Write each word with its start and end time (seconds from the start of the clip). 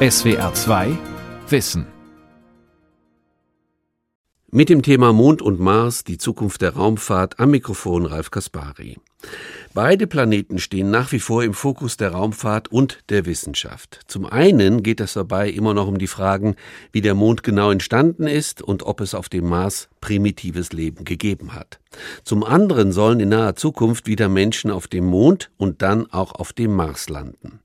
SWR 0.00 0.54
2 0.54 0.96
Wissen. 1.48 1.84
Mit 4.52 4.68
dem 4.68 4.82
Thema 4.82 5.12
Mond 5.12 5.42
und 5.42 5.58
Mars, 5.58 6.04
die 6.04 6.18
Zukunft 6.18 6.62
der 6.62 6.74
Raumfahrt, 6.76 7.40
am 7.40 7.50
Mikrofon 7.50 8.06
Ralf 8.06 8.30
Kaspari. 8.30 8.98
Beide 9.74 10.06
Planeten 10.06 10.60
stehen 10.60 10.92
nach 10.92 11.10
wie 11.10 11.18
vor 11.18 11.42
im 11.42 11.52
Fokus 11.52 11.96
der 11.96 12.12
Raumfahrt 12.12 12.68
und 12.68 13.00
der 13.08 13.26
Wissenschaft. 13.26 14.02
Zum 14.06 14.24
einen 14.24 14.84
geht 14.84 15.00
es 15.00 15.14
dabei 15.14 15.50
immer 15.50 15.74
noch 15.74 15.88
um 15.88 15.98
die 15.98 16.06
Fragen, 16.06 16.54
wie 16.92 17.00
der 17.00 17.16
Mond 17.16 17.42
genau 17.42 17.72
entstanden 17.72 18.28
ist 18.28 18.62
und 18.62 18.84
ob 18.84 19.00
es 19.00 19.16
auf 19.16 19.28
dem 19.28 19.48
Mars 19.48 19.88
primitives 20.00 20.72
Leben 20.72 21.04
gegeben 21.04 21.54
hat. 21.54 21.80
Zum 22.24 22.44
anderen 22.44 22.92
sollen 22.92 23.20
in 23.20 23.30
naher 23.30 23.56
Zukunft 23.56 24.06
wieder 24.06 24.28
Menschen 24.28 24.70
auf 24.70 24.86
dem 24.86 25.06
Mond 25.06 25.50
und 25.56 25.82
dann 25.82 26.10
auch 26.12 26.32
auf 26.32 26.52
dem 26.52 26.74
Mars 26.74 27.08
landen. 27.08 27.60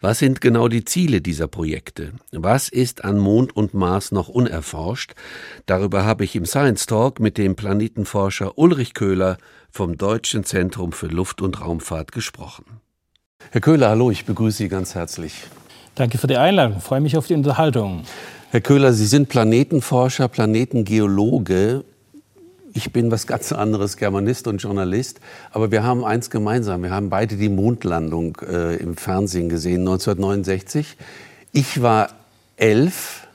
Was 0.00 0.18
sind 0.18 0.40
genau 0.40 0.68
die 0.68 0.84
Ziele 0.84 1.20
dieser 1.20 1.48
Projekte? 1.48 2.12
Was 2.30 2.68
ist 2.68 3.04
an 3.04 3.18
Mond 3.18 3.56
und 3.56 3.74
Mars 3.74 4.12
noch 4.12 4.28
unerforscht? 4.28 5.14
Darüber 5.66 6.04
habe 6.04 6.24
ich 6.24 6.36
im 6.36 6.46
Science 6.46 6.86
Talk 6.86 7.20
mit 7.20 7.38
dem 7.38 7.56
Planetenforscher 7.56 8.56
Ulrich 8.58 8.94
Köhler 8.94 9.38
vom 9.70 9.96
Deutschen 9.98 10.44
Zentrum 10.44 10.92
für 10.92 11.08
Luft- 11.08 11.42
und 11.42 11.60
Raumfahrt 11.60 12.12
gesprochen. 12.12 12.64
Herr 13.50 13.60
Köhler, 13.60 13.90
hallo, 13.90 14.10
ich 14.10 14.24
begrüße 14.24 14.58
Sie 14.58 14.68
ganz 14.68 14.94
herzlich. 14.94 15.34
Danke 15.94 16.18
für 16.18 16.26
die 16.26 16.36
Einladung, 16.36 16.80
freue 16.80 17.00
mich 17.00 17.16
auf 17.16 17.26
die 17.26 17.34
Unterhaltung. 17.34 18.04
Herr 18.54 18.60
Köhler, 18.60 18.92
Sie 18.92 19.06
sind 19.06 19.28
Planetenforscher, 19.28 20.28
Planetengeologe. 20.28 21.82
Ich 22.72 22.92
bin 22.92 23.10
was 23.10 23.26
ganz 23.26 23.50
anderes, 23.50 23.96
Germanist 23.96 24.46
und 24.46 24.58
Journalist. 24.58 25.18
Aber 25.50 25.72
wir 25.72 25.82
haben 25.82 26.04
eins 26.04 26.30
gemeinsam. 26.30 26.84
Wir 26.84 26.92
haben 26.92 27.10
beide 27.10 27.34
die 27.34 27.48
Mondlandung 27.48 28.38
äh, 28.48 28.76
im 28.76 28.96
Fernsehen 28.96 29.48
gesehen, 29.48 29.80
1969. 29.80 30.96
Ich 31.50 31.82
war 31.82 32.10
elf. 32.56 33.26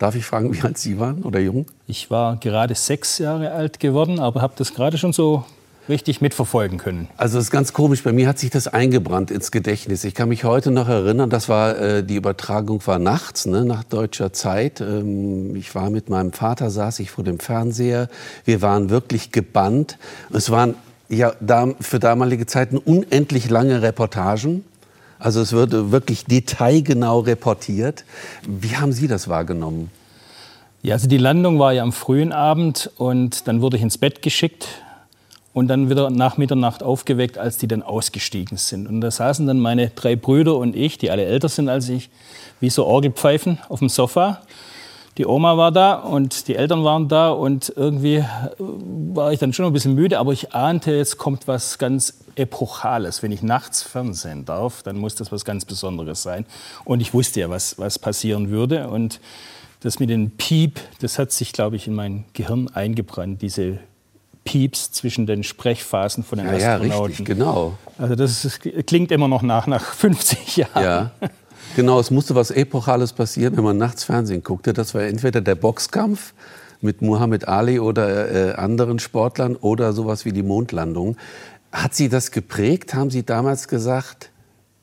Darf 0.00 0.16
ich 0.16 0.24
fragen, 0.24 0.52
wie 0.52 0.62
alt 0.62 0.78
Sie 0.78 0.98
waren 0.98 1.22
oder 1.22 1.38
jung? 1.38 1.66
Ich 1.86 2.10
war 2.10 2.36
gerade 2.38 2.74
sechs 2.74 3.18
Jahre 3.18 3.52
alt 3.52 3.78
geworden, 3.78 4.18
aber 4.18 4.42
habe 4.42 4.54
das 4.56 4.74
gerade 4.74 4.98
schon 4.98 5.12
so 5.12 5.44
richtig 5.90 6.20
mitverfolgen 6.20 6.78
können. 6.78 7.08
Also 7.18 7.36
das 7.36 7.46
ist 7.46 7.50
ganz 7.50 7.72
komisch. 7.74 8.02
Bei 8.02 8.12
mir 8.12 8.26
hat 8.26 8.38
sich 8.38 8.48
das 8.50 8.68
eingebrannt 8.68 9.30
ins 9.30 9.50
Gedächtnis. 9.50 10.04
Ich 10.04 10.14
kann 10.14 10.30
mich 10.30 10.44
heute 10.44 10.70
noch 10.70 10.88
erinnern, 10.88 11.28
das 11.28 11.48
war 11.48 11.78
äh, 11.78 12.02
die 12.02 12.16
Übertragung 12.16 12.80
war 12.86 12.98
nachts, 12.98 13.44
ne, 13.44 13.64
nach 13.64 13.84
deutscher 13.84 14.32
Zeit. 14.32 14.80
Ähm, 14.80 15.54
ich 15.56 15.74
war 15.74 15.90
mit 15.90 16.08
meinem 16.08 16.32
Vater, 16.32 16.70
saß 16.70 17.00
ich 17.00 17.10
vor 17.10 17.24
dem 17.24 17.38
Fernseher. 17.38 18.08
Wir 18.44 18.62
waren 18.62 18.88
wirklich 18.88 19.32
gebannt. 19.32 19.98
Es 20.32 20.50
waren 20.50 20.74
ja 21.10 21.32
für 21.80 21.98
damalige 21.98 22.46
Zeiten 22.46 22.78
unendlich 22.78 23.50
lange 23.50 23.82
Reportagen. 23.82 24.64
Also 25.18 25.42
es 25.42 25.52
wurde 25.52 25.92
wirklich 25.92 26.24
detailgenau 26.24 27.20
reportiert. 27.20 28.04
Wie 28.46 28.76
haben 28.76 28.92
Sie 28.92 29.06
das 29.06 29.28
wahrgenommen? 29.28 29.90
Ja, 30.82 30.94
also 30.94 31.08
die 31.08 31.18
Landung 31.18 31.58
war 31.58 31.74
ja 31.74 31.82
am 31.82 31.92
frühen 31.92 32.32
Abend 32.32 32.90
und 32.96 33.46
dann 33.46 33.60
wurde 33.60 33.76
ich 33.76 33.82
ins 33.82 33.98
Bett 33.98 34.22
geschickt 34.22 34.66
und 35.52 35.68
dann 35.68 35.90
wieder 35.90 36.10
nach 36.10 36.36
Mitternacht 36.36 36.82
aufgeweckt, 36.82 37.38
als 37.38 37.56
die 37.56 37.66
dann 37.66 37.82
ausgestiegen 37.82 38.56
sind. 38.56 38.86
Und 38.86 39.00
da 39.00 39.10
saßen 39.10 39.46
dann 39.46 39.58
meine 39.58 39.90
drei 39.90 40.16
Brüder 40.16 40.56
und 40.56 40.76
ich, 40.76 40.98
die 40.98 41.10
alle 41.10 41.24
älter 41.24 41.48
sind 41.48 41.68
als 41.68 41.88
ich, 41.88 42.10
wie 42.60 42.70
so 42.70 42.86
Orgelpfeifen 42.86 43.58
auf 43.68 43.80
dem 43.80 43.88
Sofa. 43.88 44.42
Die 45.18 45.26
Oma 45.26 45.56
war 45.56 45.72
da 45.72 45.94
und 45.94 46.46
die 46.46 46.54
Eltern 46.54 46.84
waren 46.84 47.08
da 47.08 47.30
und 47.30 47.72
irgendwie 47.74 48.16
äh, 48.16 48.24
war 48.58 49.32
ich 49.32 49.40
dann 49.40 49.52
schon 49.52 49.66
ein 49.66 49.72
bisschen 49.72 49.94
müde, 49.94 50.18
aber 50.18 50.32
ich 50.32 50.54
ahnte, 50.54 50.92
jetzt 50.92 51.18
kommt 51.18 51.48
was 51.48 51.78
ganz 51.78 52.14
Epochales. 52.36 53.22
Wenn 53.22 53.32
ich 53.32 53.42
nachts 53.42 53.82
fernsehen 53.82 54.44
darf, 54.44 54.82
dann 54.82 54.96
muss 54.96 55.16
das 55.16 55.32
was 55.32 55.44
ganz 55.44 55.64
Besonderes 55.64 56.22
sein. 56.22 56.46
Und 56.84 57.00
ich 57.00 57.12
wusste 57.12 57.40
ja, 57.40 57.50
was, 57.50 57.76
was 57.78 57.98
passieren 57.98 58.50
würde. 58.50 58.88
Und 58.88 59.20
das 59.80 59.98
mit 59.98 60.10
dem 60.10 60.30
Piep, 60.30 60.80
das 61.00 61.18
hat 61.18 61.32
sich, 61.32 61.52
glaube 61.52 61.76
ich, 61.76 61.86
in 61.86 61.94
mein 61.94 62.24
Gehirn 62.32 62.68
eingebrannt, 62.72 63.42
diese 63.42 63.78
Pieps 64.44 64.92
zwischen 64.92 65.26
den 65.26 65.42
Sprechphasen 65.42 66.24
von 66.24 66.38
den 66.38 66.46
ja, 66.46 66.54
Astronauten. 66.54 66.90
Ja, 66.90 67.04
richtig, 67.04 67.26
genau. 67.26 67.78
Also 67.98 68.14
das 68.14 68.44
ist, 68.44 68.60
klingt 68.86 69.12
immer 69.12 69.28
noch 69.28 69.42
nach, 69.42 69.66
nach 69.66 69.84
50 69.94 70.56
Jahren. 70.56 70.82
Ja. 70.82 71.10
Genau, 71.76 72.00
es 72.00 72.10
musste 72.10 72.34
was 72.34 72.50
Epochales 72.50 73.12
passieren, 73.12 73.56
wenn 73.56 73.64
man 73.64 73.78
nachts 73.78 74.04
Fernsehen 74.04 74.42
guckte. 74.42 74.72
Das 74.72 74.94
war 74.94 75.02
entweder 75.02 75.40
der 75.40 75.54
Boxkampf 75.54 76.34
mit 76.80 77.02
Muhammad 77.02 77.46
Ali 77.46 77.78
oder 77.78 78.50
äh, 78.50 78.54
anderen 78.54 78.98
Sportlern 78.98 79.56
oder 79.56 79.92
sowas 79.92 80.24
wie 80.24 80.32
die 80.32 80.42
Mondlandung. 80.42 81.16
Hat 81.70 81.94
Sie 81.94 82.08
das 82.08 82.32
geprägt? 82.32 82.94
Haben 82.94 83.10
Sie 83.10 83.24
damals 83.24 83.68
gesagt, 83.68 84.30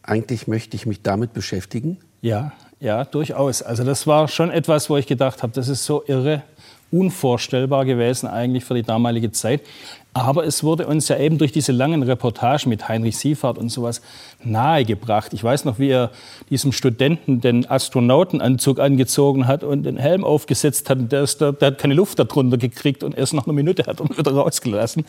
eigentlich 0.03 0.47
möchte 0.47 0.77
ich 0.77 0.85
mich 0.85 1.01
damit 1.01 1.33
beschäftigen? 1.33 1.97
Ja, 2.21 2.53
ja, 2.79 3.03
durchaus. 3.03 3.61
Also 3.61 3.83
das 3.83 4.07
war 4.07 4.27
schon 4.27 4.51
etwas, 4.51 4.89
wo 4.89 4.97
ich 4.97 5.07
gedacht 5.07 5.43
habe, 5.43 5.51
das 5.53 5.67
ist 5.67 5.83
so 5.83 6.03
irre, 6.05 6.43
unvorstellbar 6.91 7.85
gewesen 7.85 8.27
eigentlich 8.27 8.63
für 8.63 8.73
die 8.73 8.83
damalige 8.83 9.31
Zeit. 9.31 9.61
Aber 10.17 10.47
es 10.47 10.63
wurde 10.63 10.87
uns 10.87 11.09
ja 11.09 11.19
eben 11.19 11.37
durch 11.37 11.51
diese 11.51 11.71
langen 11.71 12.01
Reportagen 12.01 12.69
mit 12.69 12.87
Heinrich 12.87 13.17
Siefert 13.17 13.59
und 13.59 13.69
sowas 13.69 14.01
nahegebracht. 14.43 15.31
Ich 15.33 15.43
weiß 15.43 15.63
noch, 15.65 15.77
wie 15.77 15.89
er 15.89 16.09
diesem 16.49 16.71
Studenten 16.71 17.39
den 17.39 17.69
Astronautenanzug 17.69 18.79
angezogen 18.79 19.45
hat 19.45 19.63
und 19.63 19.83
den 19.83 19.97
Helm 19.97 20.23
aufgesetzt 20.23 20.89
hat. 20.89 21.11
Der, 21.11 21.21
ist, 21.21 21.39
der, 21.39 21.53
hat 21.61 21.77
keine 21.77 21.93
Luft 21.93 22.17
darunter 22.17 22.57
gekriegt 22.57 23.03
und 23.03 23.15
erst 23.15 23.35
nach 23.35 23.45
einer 23.45 23.53
Minute 23.53 23.85
hat 23.85 23.99
er 23.99 24.09
wieder 24.17 24.31
rausgelassen. 24.31 25.05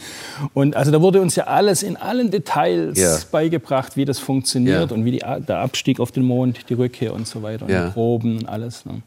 Und 0.52 0.76
also 0.76 0.90
da 0.90 1.00
wurde 1.00 1.22
uns 1.22 1.36
ja 1.36 1.44
alles 1.44 1.82
in 1.82 1.96
allen 1.96 2.30
Details 2.30 2.98
ja. 2.98 3.16
beigebracht, 3.30 3.96
wie 3.96 4.04
das 4.04 4.18
funktioniert 4.18 4.90
ja. 4.90 4.94
und 4.94 5.06
wie 5.06 5.12
die, 5.12 5.20
der 5.20 5.60
Abstieg 5.60 6.00
auf 6.00 6.12
den 6.12 6.24
Mond, 6.24 6.68
die 6.68 6.74
Rückkehr 6.74 7.14
und 7.14 7.26
so 7.26 7.42
weiter, 7.42 7.66
ja. 7.70 7.86
und 7.86 7.94
Proben 7.94 8.38
und 8.40 8.46
alles. 8.46 8.84
Ne? 8.84 9.00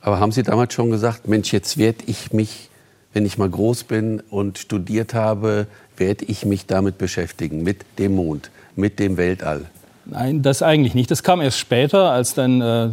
Aber 0.00 0.18
haben 0.18 0.32
Sie 0.32 0.42
damals 0.42 0.72
schon 0.72 0.90
gesagt, 0.90 1.28
Mensch, 1.28 1.52
jetzt 1.52 1.78
werde 1.78 2.04
ich 2.06 2.32
mich, 2.32 2.70
wenn 3.12 3.26
ich 3.26 3.38
mal 3.38 3.50
groß 3.50 3.84
bin 3.84 4.20
und 4.30 4.58
studiert 4.58 5.14
habe, 5.14 5.66
werde 5.96 6.24
ich 6.24 6.44
mich 6.44 6.66
damit 6.66 6.98
beschäftigen, 6.98 7.62
mit 7.62 7.84
dem 7.98 8.16
Mond, 8.16 8.50
mit 8.76 8.98
dem 8.98 9.16
Weltall? 9.16 9.66
Nein, 10.06 10.42
das 10.42 10.62
eigentlich 10.62 10.94
nicht. 10.94 11.10
Das 11.10 11.22
kam 11.22 11.40
erst 11.40 11.58
später, 11.58 12.10
als 12.10 12.34
dann 12.34 12.60
äh, 12.60 12.88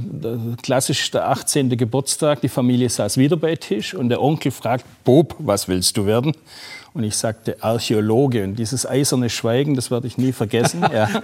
klassisch 0.61 1.09
der 1.11 1.29
18. 1.29 1.69
Geburtstag, 1.77 2.41
die 2.41 2.49
Familie 2.49 2.89
saß 2.89 3.17
wieder 3.17 3.37
bei 3.37 3.55
Tisch 3.55 3.93
und 3.93 4.09
der 4.09 4.21
Onkel 4.21 4.51
fragt, 4.51 4.85
Bob, 5.03 5.35
was 5.39 5.67
willst 5.67 5.97
du 5.97 6.05
werden? 6.05 6.33
Und 6.97 7.03
ich 7.03 7.15
sagte 7.15 7.57
Archäologe. 7.61 8.43
Und 8.43 8.55
dieses 8.55 8.87
eiserne 8.87 9.29
Schweigen, 9.29 9.75
das 9.75 9.91
werde 9.91 10.07
ich 10.07 10.17
nie 10.17 10.31
vergessen. 10.31 10.81
ja. 10.91 11.07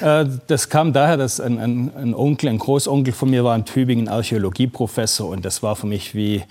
Äh, 0.00 0.26
das 0.46 0.68
kam 0.68 0.92
daher, 0.92 1.16
dass 1.16 1.40
ein, 1.40 1.58
ein, 1.58 1.90
ein, 1.96 2.14
Onkel, 2.14 2.50
ein 2.50 2.58
Großonkel 2.58 3.12
von 3.12 3.30
mir 3.30 3.44
war 3.44 3.56
in 3.56 3.64
Tübingen 3.64 4.08
Archäologieprofessor. 4.08 5.28
Und 5.28 5.44
das 5.44 5.62
war 5.62 5.74
für 5.74 5.86
mich 5.86 6.14
wie 6.14 6.44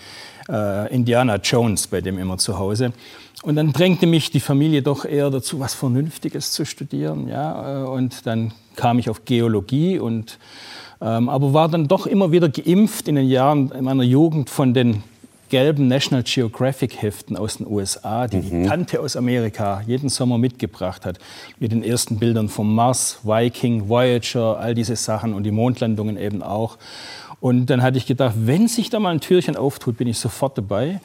äh, 0.49 0.93
Indiana 0.93 1.35
Jones 1.37 1.87
bei 1.87 2.01
dem 2.01 2.17
immer 2.17 2.37
zu 2.37 2.57
Hause. 2.57 2.91
Und 3.43 3.55
dann 3.55 3.71
drängte 3.71 4.07
mich 4.07 4.31
die 4.31 4.39
Familie 4.39 4.81
doch 4.81 5.05
eher 5.05 5.29
dazu, 5.29 5.59
was 5.59 5.73
Vernünftiges 5.73 6.51
zu 6.51 6.65
studieren. 6.65 7.27
Ja? 7.27 7.83
Äh, 7.83 7.87
und 7.87 8.25
dann 8.25 8.51
kam 8.75 8.99
ich 8.99 9.09
auf 9.09 9.25
Geologie 9.25 9.99
und 9.99 10.37
ähm, 11.01 11.29
aber 11.29 11.53
war 11.53 11.69
dann 11.69 11.87
doch 11.87 12.07
immer 12.07 12.31
wieder 12.31 12.49
geimpft 12.49 13.07
in 13.07 13.15
den 13.15 13.27
Jahren 13.27 13.71
meiner 13.81 14.03
Jugend 14.03 14.49
von 14.49 14.73
den 14.73 15.03
gelben 15.55 15.87
National 15.87 16.21
Geographic 16.21 17.01
Heften 17.01 17.37
aus 17.37 17.59
den 17.59 17.67
USA, 17.67 18.27
die 18.27 18.39
mhm. 18.39 18.63
die 18.63 18.67
Tante 18.67 18.99
aus 18.99 19.15
Amerika 19.15 19.81
jeden 19.87 20.09
Sommer 20.09 20.37
mitgebracht 20.37 21.05
hat, 21.05 21.17
mit 21.61 21.71
den 21.71 21.81
ersten 21.81 22.19
Bildern 22.19 22.49
vom 22.49 22.75
Mars, 22.75 23.19
Viking, 23.23 23.87
Voyager, 23.87 24.59
all 24.59 24.75
diese 24.75 24.97
Sachen 24.97 25.33
und 25.33 25.43
die 25.43 25.51
Mondlandungen 25.51 26.17
eben 26.17 26.43
auch. 26.43 26.77
Und 27.39 27.67
dann 27.67 27.81
hatte 27.81 27.97
ich 27.97 28.05
gedacht, 28.05 28.35
wenn 28.37 28.67
sich 28.67 28.89
da 28.89 28.99
mal 28.99 29.11
ein 29.11 29.21
Türchen 29.21 29.55
auftut, 29.55 29.95
bin 29.95 30.09
ich 30.09 30.19
sofort 30.19 30.57
dabei. 30.57 30.99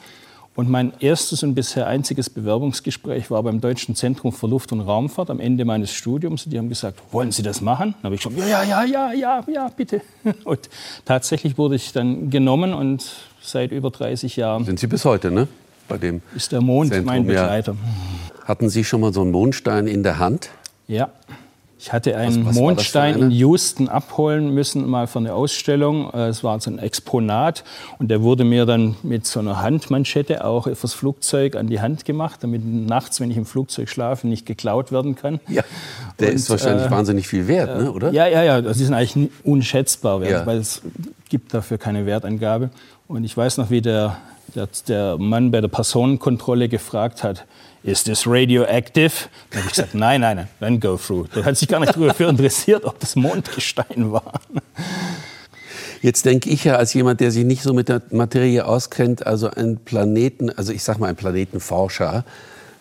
Und 0.53 0.69
mein 0.69 0.91
erstes 0.99 1.43
und 1.43 1.55
bisher 1.55 1.87
einziges 1.87 2.29
Bewerbungsgespräch 2.29 3.31
war 3.31 3.41
beim 3.43 3.61
Deutschen 3.61 3.95
Zentrum 3.95 4.33
für 4.33 4.47
Luft- 4.47 4.73
und 4.73 4.81
Raumfahrt 4.81 5.29
am 5.29 5.39
Ende 5.39 5.63
meines 5.63 5.93
Studiums. 5.93 6.43
Die 6.43 6.57
haben 6.57 6.67
gesagt, 6.67 6.99
wollen 7.13 7.31
Sie 7.31 7.41
das 7.41 7.61
machen? 7.61 7.95
Dann 8.01 8.03
habe 8.03 8.15
ich 8.15 8.21
gesagt, 8.21 8.37
ja, 8.49 8.63
ja, 8.63 8.83
ja, 8.83 9.13
ja, 9.13 9.45
ja, 9.47 9.69
bitte. 9.69 10.01
Und 10.43 10.69
tatsächlich 11.05 11.57
wurde 11.57 11.75
ich 11.75 11.93
dann 11.93 12.29
genommen 12.29 12.73
und 12.73 13.30
seit 13.41 13.71
über 13.71 13.89
30 13.89 14.35
Jahren. 14.35 14.65
Sind 14.65 14.79
Sie 14.79 14.87
bis 14.87 15.05
heute, 15.05 15.31
ne? 15.31 15.47
Bei 15.87 15.97
dem 15.97 16.21
ist 16.35 16.51
der 16.51 16.61
Mond 16.61 16.89
Zentrum, 16.89 17.05
mein 17.05 17.25
Begleiter. 17.25 17.73
Ja. 17.73 18.45
Hatten 18.45 18.69
Sie 18.69 18.83
schon 18.83 19.01
mal 19.01 19.13
so 19.13 19.21
einen 19.21 19.31
Mondstein 19.31 19.87
in 19.87 20.03
der 20.03 20.19
Hand? 20.19 20.49
Ja. 20.87 21.09
Ich 21.83 21.91
hatte 21.91 22.15
einen 22.15 22.45
was, 22.45 22.49
was 22.49 22.61
Mondstein 22.61 23.19
in 23.19 23.31
Houston 23.31 23.89
abholen 23.89 24.53
müssen, 24.53 24.87
mal 24.87 25.07
für 25.07 25.17
eine 25.17 25.33
Ausstellung. 25.33 26.13
Äh, 26.13 26.27
es 26.27 26.43
war 26.43 26.59
so 26.61 26.69
ein 26.69 26.77
Exponat 26.77 27.63
und 27.97 28.09
der 28.09 28.21
wurde 28.21 28.43
mir 28.43 28.67
dann 28.67 28.97
mit 29.01 29.25
so 29.25 29.39
einer 29.39 29.63
Handmanschette 29.63 30.45
auch 30.45 30.65
fürs 30.75 30.93
Flugzeug 30.93 31.55
an 31.55 31.65
die 31.65 31.81
Hand 31.81 32.05
gemacht, 32.05 32.43
damit 32.43 32.63
nachts, 32.63 33.19
wenn 33.19 33.31
ich 33.31 33.37
im 33.37 33.47
Flugzeug 33.47 33.89
schlafe, 33.89 34.27
nicht 34.27 34.45
geklaut 34.45 34.91
werden 34.91 35.15
kann. 35.15 35.39
Ja, 35.47 35.63
der 36.19 36.29
und, 36.29 36.35
ist 36.35 36.51
wahrscheinlich 36.51 36.85
äh, 36.85 36.91
wahnsinnig 36.91 37.27
viel 37.27 37.47
wert, 37.47 37.75
ne, 37.75 37.91
oder? 37.91 38.13
Ja, 38.13 38.27
ja, 38.27 38.43
ja, 38.43 38.61
die 38.61 38.73
sind 38.73 38.93
eigentlich 38.93 39.31
unschätzbar 39.43 40.21
wert, 40.21 40.31
ja. 40.31 40.45
weil 40.45 40.59
es 40.59 40.83
gibt 41.29 41.51
dafür 41.51 41.79
keine 41.79 42.05
Wertangabe. 42.05 42.69
Und 43.11 43.25
ich 43.25 43.35
weiß 43.35 43.57
noch, 43.57 43.69
wie 43.69 43.81
der, 43.81 44.19
der, 44.55 44.69
der 44.87 45.17
Mann 45.17 45.51
bei 45.51 45.59
der 45.59 45.67
Personenkontrolle 45.67 46.69
gefragt 46.69 47.25
hat, 47.25 47.45
ist 47.83 48.07
das 48.07 48.25
radioactive? 48.25 49.11
Da 49.49 49.57
habe 49.57 49.67
ich 49.67 49.73
gesagt, 49.73 49.95
nein, 49.95 50.21
nein, 50.21 50.37
nein, 50.37 50.47
dann 50.61 50.79
go 50.79 50.95
through. 50.95 51.27
Der 51.35 51.43
hat 51.43 51.57
sich 51.57 51.67
gar 51.67 51.81
nicht 51.81 51.93
dafür 51.97 52.29
interessiert, 52.29 52.85
ob 52.85 53.01
das 53.01 53.17
Mondgestein 53.17 54.13
war. 54.13 54.39
Jetzt 56.01 56.23
denke 56.23 56.49
ich 56.49 56.63
ja 56.63 56.77
als 56.77 56.93
jemand, 56.93 57.19
der 57.19 57.31
sich 57.31 57.43
nicht 57.43 57.63
so 57.63 57.73
mit 57.73 57.89
der 57.89 58.01
Materie 58.11 58.65
auskennt, 58.65 59.27
also 59.27 59.49
ein 59.49 59.79
Planeten, 59.83 60.49
also 60.49 60.71
ich 60.71 60.81
sag 60.81 60.97
mal 60.97 61.07
ein 61.07 61.17
Planetenforscher, 61.17 62.23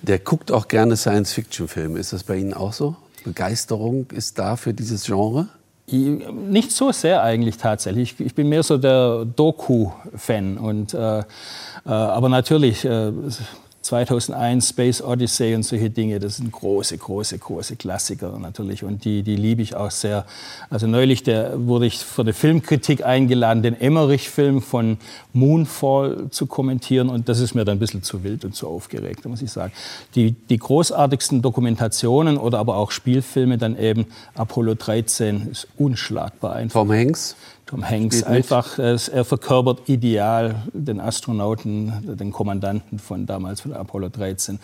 der 0.03 0.21
guckt 0.21 0.53
auch 0.53 0.69
gerne 0.69 0.97
Science-Fiction-Filme. 0.97 1.99
Ist 1.99 2.13
das 2.13 2.23
bei 2.23 2.37
Ihnen 2.37 2.55
auch 2.55 2.73
so? 2.73 2.95
Begeisterung 3.25 4.07
ist 4.13 4.39
da 4.39 4.55
für 4.55 4.75
dieses 4.75 5.07
Genre? 5.07 5.49
Nicht 5.93 6.73
so 6.73 6.93
sehr 6.93 7.23
eigentlich 7.23 7.57
tatsächlich. 7.57 8.19
Ich 8.21 8.35
bin 8.35 8.49
mehr 8.49 8.63
so 8.63 8.79
der 8.79 9.25
Doku-Fan. 9.25 10.59
äh, 10.95 11.21
äh, 11.21 11.23
aber 11.85 12.29
natürlich, 12.29 12.85
äh, 12.85 13.13
2001 13.91 14.69
Space 14.69 15.03
Odyssey 15.03 15.53
und 15.57 15.65
solche 15.65 15.91
Dinge, 15.91 16.21
das 16.21 16.37
sind 16.37 16.53
große, 16.53 16.97
große, 16.97 17.39
große 17.39 17.75
Klassiker 17.75 18.39
natürlich 18.39 18.85
und 18.85 19.05
die, 19.05 19.25
die 19.25 19.35
liebe 19.35 19.63
ich 19.63 19.75
auch 19.75 19.91
sehr. 19.91 20.27
Also 20.69 20.87
neulich 20.87 21.25
der, 21.25 21.67
wurde 21.67 21.87
ich 21.87 21.99
für 21.99 22.25
die 22.25 22.33
Filmkritik 22.33 23.05
eingeladen, 23.05 23.65
den 23.65 23.81
Emmerich-Film 23.81 24.63
von 24.63 24.99
Moonfall 25.33 26.29
zu 26.31 26.47
kommentieren 26.47 27.09
und 27.09 27.29
das 27.29 27.41
ist 27.41 27.55
mir 27.55 27.65
dann 27.65 27.79
ein 27.79 27.81
bisschen 27.81 28.05
zu 28.05 28.23
wild 28.23 28.45
und 28.45 28.55
zu 28.55 28.69
aufgeregt, 28.69 29.25
muss 29.27 29.43
ich 29.43 29.51
sagen. 29.51 29.73
Die, 30.15 30.33
die 30.33 30.59
großartigsten 30.59 31.43
Dokumentationen 31.43 32.39
oder 32.39 32.61
aber 32.61 32.77
auch 32.77 32.93
Spielfilme 32.93 33.59
dann 33.59 33.77
eben 33.77 34.07
Apollo 34.37 34.77
13 34.77 35.49
ist 35.51 35.67
unschlagbar 35.79 36.55
einfach. 36.55 36.81
Tom 36.81 36.93
Hanks? 36.93 37.35
Tom 37.71 37.89
Hanks 37.89 38.25
einfach, 38.25 38.81
er 38.81 38.99
verkörpert 39.25 39.89
ideal 39.89 40.57
den 40.73 40.99
Astronauten, 40.99 42.17
den 42.19 42.33
Kommandanten 42.33 42.99
von 42.99 43.27
damals 43.27 43.61
von 43.61 43.73
Apollo 43.73 44.09
13. 44.09 44.59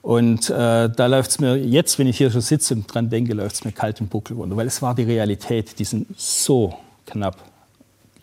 Und 0.00 0.48
äh, 0.48 0.88
da 0.88 1.06
läuft 1.06 1.30
es 1.30 1.40
mir 1.40 1.56
jetzt, 1.56 1.98
wenn 1.98 2.06
ich 2.06 2.18
hier 2.18 2.30
schon 2.30 2.42
sitze 2.42 2.74
und 2.74 2.86
dran 2.86 3.10
denke, 3.10 3.34
läuft 3.34 3.56
es 3.56 3.64
mir 3.64 3.72
kalt 3.72 4.00
im 4.00 4.06
Buckel 4.06 4.36
runter, 4.36 4.56
weil 4.56 4.68
es 4.68 4.80
war 4.80 4.94
die 4.94 5.02
Realität, 5.02 5.76
die 5.80 5.84
sind 5.84 6.06
so 6.16 6.74
knapp 7.06 7.36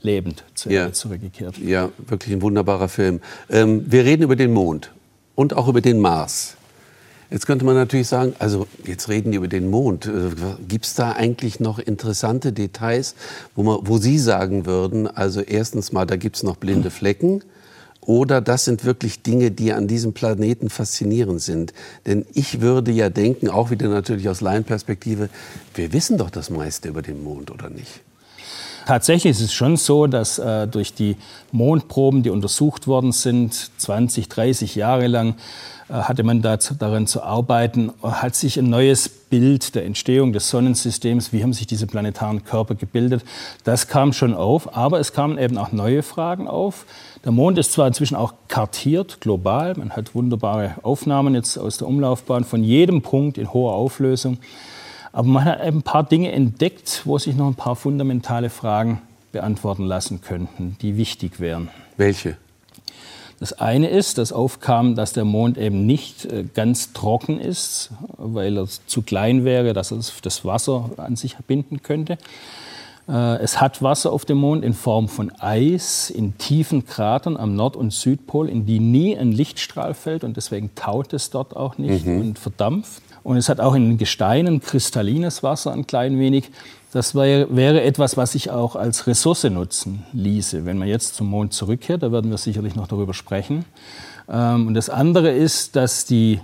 lebend 0.01 0.45
zu 0.55 0.69
ja. 0.69 0.93
zurückgekehrt. 0.93 1.57
Ja, 1.57 1.89
wirklich 2.07 2.33
ein 2.33 2.41
wunderbarer 2.41 2.87
Film. 2.87 3.19
Ähm, 3.49 3.83
wir 3.91 4.05
reden 4.05 4.23
über 4.23 4.37
den 4.37 4.53
Mond 4.53 4.91
und 5.35 5.53
auch 5.53 5.67
über 5.67 5.81
den 5.81 5.99
Mars. 5.99 6.55
Jetzt 7.33 7.47
könnte 7.47 7.65
man 7.65 7.73
natürlich 7.73 8.07
sagen, 8.07 8.35
also 8.37 8.67
jetzt 8.85 9.09
reden 9.09 9.31
die 9.31 9.37
über 9.37 9.47
den 9.47 9.67
Mond. 9.71 10.05
Äh, 10.05 10.29
Gibt 10.67 10.85
es 10.85 10.93
da 10.93 11.13
eigentlich 11.13 11.59
noch 11.59 11.79
interessante 11.79 12.53
Details, 12.53 13.15
wo, 13.55 13.63
man, 13.63 13.79
wo 13.81 13.97
Sie 13.97 14.19
sagen 14.19 14.67
würden, 14.67 15.07
also 15.07 15.41
erstens 15.41 15.91
mal, 15.91 16.05
da 16.05 16.15
gibt 16.15 16.35
es 16.35 16.43
noch 16.43 16.57
blinde 16.57 16.91
Flecken. 16.91 17.43
Oder 18.01 18.39
das 18.39 18.65
sind 18.65 18.85
wirklich 18.85 19.23
Dinge, 19.23 19.49
die 19.49 19.73
an 19.73 19.87
diesem 19.87 20.13
Planeten 20.13 20.69
faszinierend 20.69 21.41
sind. 21.41 21.73
Denn 22.05 22.27
ich 22.35 22.61
würde 22.61 22.91
ja 22.91 23.09
denken, 23.09 23.49
auch 23.49 23.71
wieder 23.71 23.87
natürlich 23.87 24.29
aus 24.29 24.41
Laienperspektive, 24.41 25.29
wir 25.73 25.91
wissen 25.91 26.19
doch 26.19 26.29
das 26.29 26.51
meiste 26.51 26.89
über 26.89 27.01
den 27.01 27.23
Mond, 27.23 27.49
oder 27.49 27.71
nicht? 27.71 28.01
Tatsächlich 28.85 29.31
ist 29.31 29.41
es 29.41 29.53
schon 29.53 29.77
so, 29.77 30.07
dass 30.07 30.39
äh, 30.39 30.67
durch 30.67 30.93
die 30.93 31.15
Mondproben, 31.51 32.23
die 32.23 32.29
untersucht 32.29 32.87
worden 32.87 33.11
sind, 33.11 33.71
20, 33.77 34.27
30 34.27 34.75
Jahre 34.75 35.07
lang, 35.07 35.35
äh, 35.87 35.93
hatte 35.93 36.23
man 36.23 36.41
dazu, 36.41 36.73
daran 36.73 37.07
zu 37.07 37.23
arbeiten, 37.23 37.91
hat 38.01 38.35
sich 38.35 38.57
ein 38.57 38.69
neues 38.69 39.07
Bild 39.07 39.75
der 39.75 39.85
Entstehung 39.85 40.33
des 40.33 40.49
Sonnensystems, 40.49 41.31
wie 41.31 41.43
haben 41.43 41.53
sich 41.53 41.67
diese 41.67 41.87
planetaren 41.87 42.43
Körper 42.43 42.75
gebildet, 42.75 43.23
das 43.63 43.87
kam 43.87 44.11
schon 44.11 44.33
auf, 44.33 44.75
aber 44.75 44.99
es 44.99 45.13
kamen 45.13 45.37
eben 45.37 45.57
auch 45.57 45.71
neue 45.71 46.03
Fragen 46.03 46.47
auf. 46.47 46.85
Der 47.23 47.31
Mond 47.31 47.57
ist 47.57 47.71
zwar 47.71 47.87
inzwischen 47.87 48.15
auch 48.15 48.33
kartiert, 48.49 49.21
global, 49.21 49.75
man 49.77 49.91
hat 49.91 50.13
wunderbare 50.13 50.75
Aufnahmen 50.83 51.35
jetzt 51.35 51.57
aus 51.57 51.77
der 51.77 51.87
Umlaufbahn 51.87 52.43
von 52.43 52.63
jedem 52.63 53.01
Punkt 53.01 53.37
in 53.37 53.53
hoher 53.53 53.73
Auflösung, 53.73 54.39
aber 55.13 55.27
man 55.27 55.45
hat 55.45 55.61
ein 55.61 55.83
paar 55.83 56.03
Dinge 56.03 56.31
entdeckt, 56.31 57.03
wo 57.05 57.17
sich 57.17 57.35
noch 57.35 57.47
ein 57.47 57.55
paar 57.55 57.75
fundamentale 57.75 58.49
Fragen 58.49 59.01
beantworten 59.31 59.85
lassen 59.85 60.21
könnten, 60.21 60.75
die 60.81 60.97
wichtig 60.97 61.39
wären. 61.39 61.69
Welche? 61.95 62.37
Das 63.39 63.53
eine 63.53 63.89
ist, 63.89 64.17
dass 64.17 64.31
aufkam, 64.31 64.95
dass 64.95 65.13
der 65.13 65.25
Mond 65.25 65.57
eben 65.57 65.85
nicht 65.85 66.25
äh, 66.25 66.45
ganz 66.53 66.93
trocken 66.93 67.39
ist, 67.39 67.91
weil 68.17 68.57
er 68.57 68.67
zu 68.87 69.01
klein 69.01 69.43
wäre, 69.43 69.73
dass 69.73 69.91
er 69.91 69.99
das 70.21 70.45
Wasser 70.45 70.91
an 70.97 71.15
sich 71.15 71.35
binden 71.47 71.81
könnte. 71.83 72.17
Äh, 73.07 73.37
es 73.41 73.59
hat 73.59 73.81
Wasser 73.83 74.13
auf 74.13 74.25
dem 74.25 74.37
Mond 74.37 74.63
in 74.63 74.73
Form 74.73 75.09
von 75.09 75.31
Eis 75.39 76.09
in 76.09 76.37
tiefen 76.37 76.85
Kratern 76.85 77.35
am 77.35 77.55
Nord- 77.55 77.75
und 77.75 77.91
Südpol, 77.91 78.49
in 78.49 78.65
die 78.65 78.79
nie 78.79 79.17
ein 79.17 79.31
Lichtstrahl 79.31 79.93
fällt 79.93 80.23
und 80.23 80.37
deswegen 80.37 80.73
taut 80.75 81.13
es 81.13 81.29
dort 81.29 81.55
auch 81.55 81.77
nicht 81.77 82.05
mhm. 82.05 82.21
und 82.21 82.39
verdampft. 82.39 83.03
Und 83.23 83.37
es 83.37 83.49
hat 83.49 83.59
auch 83.59 83.73
in 83.73 83.89
den 83.89 83.97
Gesteinen 83.97 84.59
kristallines 84.59 85.43
Wasser 85.43 85.71
ein 85.71 85.87
klein 85.87 86.19
wenig. 86.19 86.49
Das 86.91 87.15
wäre 87.15 87.81
etwas, 87.81 88.17
was 88.17 88.33
sich 88.33 88.51
auch 88.51 88.75
als 88.75 89.07
Ressource 89.07 89.45
nutzen 89.45 90.03
ließe. 90.13 90.65
Wenn 90.65 90.77
man 90.77 90.87
jetzt 90.87 91.15
zum 91.15 91.27
Mond 91.27 91.53
zurückkehrt, 91.53 92.03
da 92.03 92.11
werden 92.11 92.29
wir 92.29 92.37
sicherlich 92.37 92.75
noch 92.75 92.87
darüber 92.87 93.13
sprechen. 93.13 93.65
Ähm, 94.29 94.67
und 94.67 94.73
das 94.73 94.89
andere 94.89 95.31
ist, 95.31 95.75
dass 95.75 96.05
die 96.05 96.39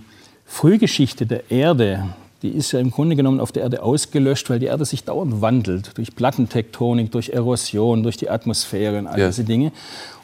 Frühgeschichte 0.45 1.25
der 1.27 1.51
Erde, 1.51 2.15
die 2.41 2.49
ist 2.49 2.71
ja 2.71 2.79
im 2.79 2.89
Grunde 2.89 3.15
genommen 3.15 3.39
auf 3.39 3.51
der 3.51 3.63
Erde 3.63 3.83
ausgelöscht, 3.83 4.49
weil 4.49 4.59
die 4.59 4.65
Erde 4.67 4.85
sich 4.85 5.03
dauernd 5.03 5.41
wandelt. 5.41 5.95
Durch 5.97 6.15
Plattentektonik, 6.15 7.11
durch 7.11 7.29
Erosion, 7.29 8.01
durch 8.01 8.17
die 8.17 8.29
Atmosphäre 8.29 8.97
und 8.97 9.07
all 9.07 9.19
ja. 9.19 9.27
diese 9.27 9.43
Dinge. 9.43 9.71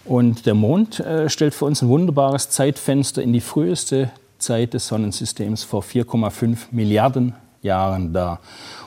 Und 0.06 0.46
der 0.46 0.56
Mond 0.56 1.02
äh, 1.02 1.30
stellt 1.30 1.54
für 1.54 1.66
uns 1.66 1.82
ein 1.82 1.90
wunderbares 1.90 2.50
Zeitfenster 2.50 3.22
in 3.22 3.34
die 3.34 3.42
früheste 3.42 4.10
Zeit 4.40 4.74
des 4.74 4.88
Sonnensystems 4.88 5.64
vor 5.64 5.84
4,5 5.84 6.58
Milliarden 6.72 7.34
Jahren 7.62 8.14
dar. 8.14 8.40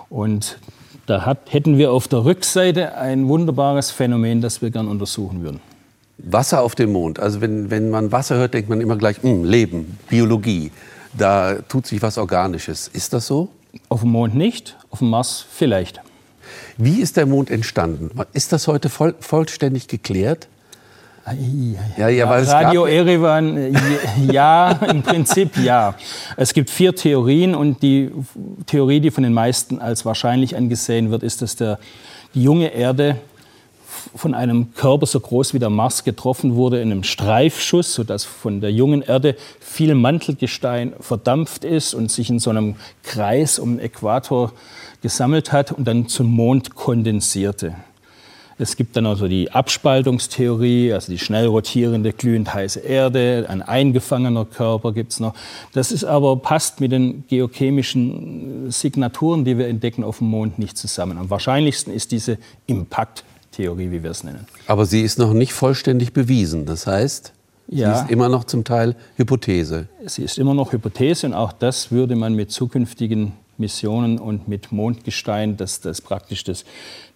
Und 0.09 0.59
da 1.07 1.25
hat, 1.25 1.39
hätten 1.51 1.79
wir 1.79 1.93
auf 1.93 2.09
der 2.09 2.25
Rückseite 2.25 2.95
ein 2.97 3.29
wunderbares 3.29 3.91
Phänomen, 3.91 4.41
das 4.41 4.63
wir 4.63 4.71
gern 4.71 4.89
untersuchen 4.89 5.43
würden. 5.43 5.61
Wasser 6.19 6.63
auf 6.63 6.75
dem 6.75 6.93
Mond. 6.93 7.19
Also 7.19 7.41
wenn, 7.41 7.71
wenn 7.71 7.91
man 7.91 8.13
Wasser 8.13 8.37
hört, 8.37 8.55
denkt 8.55 8.69
man 8.69 8.81
immer 8.81 8.97
gleich, 8.97 9.23
mh, 9.23 9.31
hm, 9.31 9.45
Leben, 9.45 9.99
Biologie. 10.09 10.71
Da 11.17 11.57
tut 11.69 11.87
sich 11.87 12.03
was 12.03 12.19
Organisches. 12.19 12.89
Ist 12.89 13.13
das 13.13 13.27
so? 13.27 13.49
Auf 13.89 14.01
dem 14.01 14.11
Mond 14.11 14.35
nicht, 14.35 14.77
auf 14.91 14.99
dem 14.99 15.11
Mars 15.11 15.47
vielleicht. 15.51 16.01
Wie 16.77 17.01
ist 17.01 17.17
der 17.17 17.27
Mond 17.27 17.51
entstanden? 17.51 18.11
Ist 18.33 18.53
das 18.53 18.69
heute 18.69 18.89
voll, 18.89 19.15
vollständig 19.21 19.89
geklärt? 19.89 20.49
Ja, 21.97 22.09
ja, 22.09 22.27
Radio 22.27 22.87
Erevan, 22.87 23.57
äh, 23.57 23.73
ja, 24.31 24.73
im 24.73 25.03
Prinzip 25.03 25.57
ja. 25.59 25.95
Es 26.37 26.55
gibt 26.55 26.71
vier 26.71 26.95
Theorien 26.95 27.55
und 27.55 27.83
die 27.83 28.11
Theorie, 28.67 29.01
die 29.01 29.11
von 29.11 29.25
den 29.25 29.33
meisten 29.33 29.79
als 29.81 30.05
wahrscheinlich 30.05 30.57
angesehen 30.57 31.11
wird, 31.11 31.23
ist, 31.23 31.43
dass 31.43 31.57
der, 31.57 31.79
die 32.35 32.43
junge 32.43 32.69
Erde 32.69 33.17
von 34.15 34.35
einem 34.35 34.75
Körper 34.75 35.07
so 35.07 35.21
groß 35.21 35.55
wie 35.55 35.59
der 35.59 35.71
Mars 35.71 36.05
getroffen 36.05 36.55
wurde 36.55 36.81
in 36.81 36.93
einem 36.93 37.05
Streifschuss, 37.05 37.95
sodass 37.95 38.25
von 38.25 38.61
der 38.61 38.73
jungen 38.73 39.03
Erde 39.03 39.37
viel 39.61 39.95
Mantelgestein 39.95 40.95
verdampft 41.01 41.65
ist 41.65 41.95
und 41.95 42.11
sich 42.11 42.31
in 42.31 42.39
so 42.39 42.51
einem 42.51 42.77
Kreis 43.03 43.59
um 43.59 43.77
den 43.77 43.85
Äquator 43.85 44.53
gesammelt 45.03 45.53
hat 45.53 45.73
und 45.73 45.87
dann 45.87 46.09
zum 46.09 46.27
Mond 46.27 46.75
kondensierte. 46.75 47.75
Es 48.61 48.75
gibt 48.75 48.97
dann 48.97 49.07
also 49.07 49.29
die 49.29 49.53
Abspaltungstheorie, 49.53 50.93
also 50.93 51.13
die 51.13 51.19
schnell 51.19 51.47
rotierende, 51.47 52.13
glühend 52.13 52.53
heiße 52.53 52.81
Erde, 52.81 53.47
ein 53.49 53.63
eingefangener 53.63 54.45
Körper 54.45 54.93
gibt 54.93 55.13
es 55.13 55.21
noch. 55.21 55.35
Das 55.73 55.93
ist 55.93 56.03
aber, 56.05 56.37
passt 56.37 56.81
mit 56.81 56.91
den 56.91 57.25
geochemischen 57.29 58.71
Signaturen, 58.71 59.45
die 59.45 59.59
wir 59.59 59.69
entdecken 59.69 60.03
auf 60.03 60.19
dem 60.19 60.29
Mond, 60.29 60.59
nicht 60.59 60.77
zusammen. 60.77 61.19
Am 61.19 61.31
wahrscheinlichsten 61.31 61.93
ist 61.93 62.11
diese 62.11 62.39
Impact-Theorie, 62.67 63.93
wie 63.93 64.03
wir 64.03 64.11
es 64.11 64.25
nennen. 64.25 64.47
Aber 64.67 64.87
sie 64.87 65.03
ist 65.03 65.21
noch 65.21 65.33
nicht 65.33 65.53
vollständig 65.53 66.13
bewiesen. 66.13 66.67
Das 66.67 66.89
heißt, 66.89 67.33
ja. 67.71 67.95
Sie 67.95 68.05
ist 68.05 68.11
immer 68.11 68.29
noch 68.29 68.45
zum 68.45 68.65
Teil 68.65 68.97
Hypothese. 69.17 69.89
Sie 70.07 70.23
ist 70.23 70.39
immer 70.39 70.55
noch 70.55 70.73
Hypothese 70.73 71.27
und 71.27 71.35
auch 71.35 71.53
das 71.53 71.93
würde 71.93 72.17
man 72.17 72.35
mit 72.35 72.51
zukünftigen 72.51 73.33
Missionen 73.59 74.19
und 74.19 74.49
mit 74.49 74.73
Mondgestein, 74.73 75.57
dass 75.57 75.81
das 75.81 76.01
praktisch 76.01 76.45
das, 76.45 76.65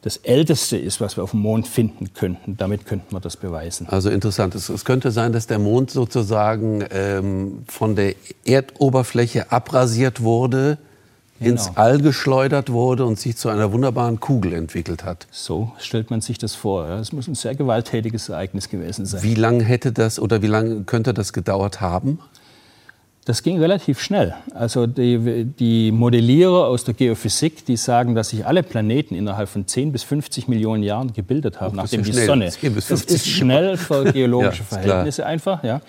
das 0.03 0.17
Älteste 0.19 0.77
ist, 0.77 1.01
was 1.01 1.17
wir 1.17 1.25
auf 1.25 1.33
dem 1.33 1.41
Mond 1.41 1.69
finden 1.69 2.13
könnten. 2.15 2.57
Damit 2.57 2.87
könnten 2.87 3.15
wir 3.15 3.21
das 3.21 3.37
beweisen. 3.37 3.89
Also 3.89 4.11
interessant. 4.11 4.55
Es, 4.55 4.69
es 4.69 4.85
könnte 4.85 5.11
sein, 5.11 5.33
dass 5.33 5.47
der 5.47 5.59
Mond 5.59 5.91
sozusagen 5.91 6.85
ähm, 6.91 7.63
von 7.69 7.97
der 7.97 8.15
Erdoberfläche 8.45 9.53
abrasiert 9.53 10.23
wurde, 10.23 10.79
genau. 11.39 11.53
ins 11.53 11.77
All 11.77 11.99
geschleudert 11.99 12.71
wurde 12.71 13.05
und 13.05 13.19
sich 13.19 13.37
zu 13.37 13.49
einer 13.49 13.73
wunderbaren 13.73 14.21
Kugel 14.21 14.53
entwickelt 14.53 15.05
hat. 15.05 15.27
So 15.31 15.73
stellt 15.79 16.11
man 16.11 16.21
sich 16.21 16.39
das 16.39 16.55
vor. 16.55 16.89
Es 16.89 17.13
muss 17.13 17.29
ein 17.29 17.35
sehr 17.35 17.55
gewalttätiges 17.55 18.29
Ereignis 18.29 18.69
gewesen 18.69 19.07
sein. 19.07 19.23
Wie 19.23 19.35
lange 19.35 19.65
hätte 19.65 19.93
das 19.93 20.19
oder 20.19 20.43
wie 20.43 20.49
lange 20.49 20.85
könnte 20.85 21.15
das 21.15 21.33
gedauert 21.33 21.81
haben? 21.81 22.19
Das 23.25 23.45
ging 23.45 23.61
relativ 23.61 24.01
schnell. 24.01 24.35
Also 24.53 24.89
die, 24.89 25.45
die, 25.45 25.93
Modellierer 25.93 26.67
aus 26.67 26.83
der 26.83 26.95
Geophysik, 26.95 27.65
die 27.65 27.77
sagen, 27.77 28.17
dass 28.17 28.31
sich 28.31 28.45
alle 28.45 28.65
Planeten 28.65 29.15
innerhalb 29.15 29.49
von 29.49 29.65
10 29.65 29.93
bis 29.93 30.03
50 30.03 30.49
Millionen 30.49 30.83
Jahren 30.83 31.13
gebildet 31.13 31.61
haben, 31.61 31.75
oh, 31.75 31.83
nachdem 31.83 32.03
die 32.03 32.13
Sonne. 32.13 32.47
Das 32.47 33.05
ist 33.05 33.29
schnell 33.29 33.77
für 33.77 34.13
geologische 34.13 34.63
ja, 34.63 34.79
Verhältnisse 34.79 35.25
einfach. 35.25 35.63
Ja. 35.63 35.83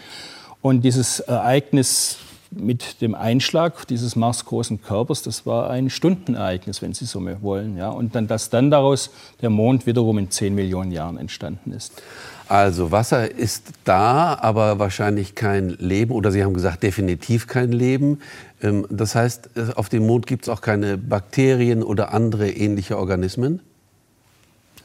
Und 0.61 0.81
dieses 0.81 1.21
Ereignis 1.21 2.17
mit 2.55 3.01
dem 3.01 3.15
Einschlag 3.15 3.87
dieses 3.87 4.15
Mars-großen 4.15 4.81
Körpers, 4.81 5.21
das 5.21 5.45
war 5.45 5.69
ein 5.69 5.89
Stundenereignis, 5.89 6.81
wenn 6.81 6.93
Sie 6.93 7.05
so 7.05 7.21
wollen. 7.41 7.77
Ja? 7.77 7.89
Und 7.89 8.15
dann, 8.15 8.27
dass 8.27 8.49
dann 8.49 8.71
daraus 8.71 9.09
der 9.41 9.49
Mond 9.49 9.85
wiederum 9.85 10.17
in 10.17 10.29
10 10.31 10.53
Millionen 10.55 10.91
Jahren 10.91 11.17
entstanden 11.17 11.71
ist. 11.71 12.01
Also 12.47 12.91
Wasser 12.91 13.31
ist 13.31 13.71
da, 13.85 14.37
aber 14.39 14.77
wahrscheinlich 14.77 15.33
kein 15.33 15.69
Leben 15.79 16.11
oder 16.11 16.31
Sie 16.31 16.43
haben 16.43 16.53
gesagt 16.53 16.83
definitiv 16.83 17.47
kein 17.47 17.71
Leben. 17.71 18.19
Ähm, 18.61 18.85
das 18.89 19.15
heißt, 19.15 19.49
auf 19.75 19.89
dem 19.89 20.05
Mond 20.05 20.27
gibt 20.27 20.43
es 20.43 20.49
auch 20.49 20.61
keine 20.61 20.97
Bakterien 20.97 21.83
oder 21.83 22.13
andere 22.13 22.49
ähnliche 22.49 22.97
Organismen? 22.97 23.61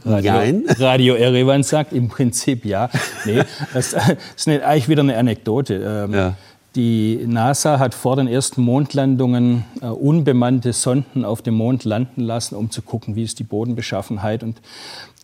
Radio, 0.04 0.32
Nein. 0.32 0.64
Radio 0.78 1.14
Erevan 1.14 1.62
sagt 1.62 1.92
im 1.92 2.08
Prinzip 2.08 2.64
ja. 2.64 2.88
Nee, 3.25 3.42
das, 3.75 3.94
ist 4.37 4.48
eigentlich 4.48 4.88
wieder 4.88 5.02
eine 5.02 5.16
Anekdote. 5.16 5.75
Ähm, 5.75 6.14
ja. 6.14 6.37
Die 6.76 7.25
NASA 7.26 7.78
hat 7.78 7.94
vor 7.94 8.16
den 8.16 8.28
ersten 8.28 8.62
Mondlandungen 8.62 9.64
äh, 9.80 9.87
unbemannte 9.87 10.75
Sonden 10.75 11.25
auf 11.25 11.40
dem 11.40 11.54
Mond 11.54 11.84
landen 11.84 12.20
lassen, 12.20 12.56
um 12.56 12.70
zu 12.70 12.82
gucken, 12.82 13.16
wie 13.16 13.22
ist 13.22 13.38
die 13.38 13.44
Bodenbeschaffenheit. 13.44 14.42
Und 14.42 14.60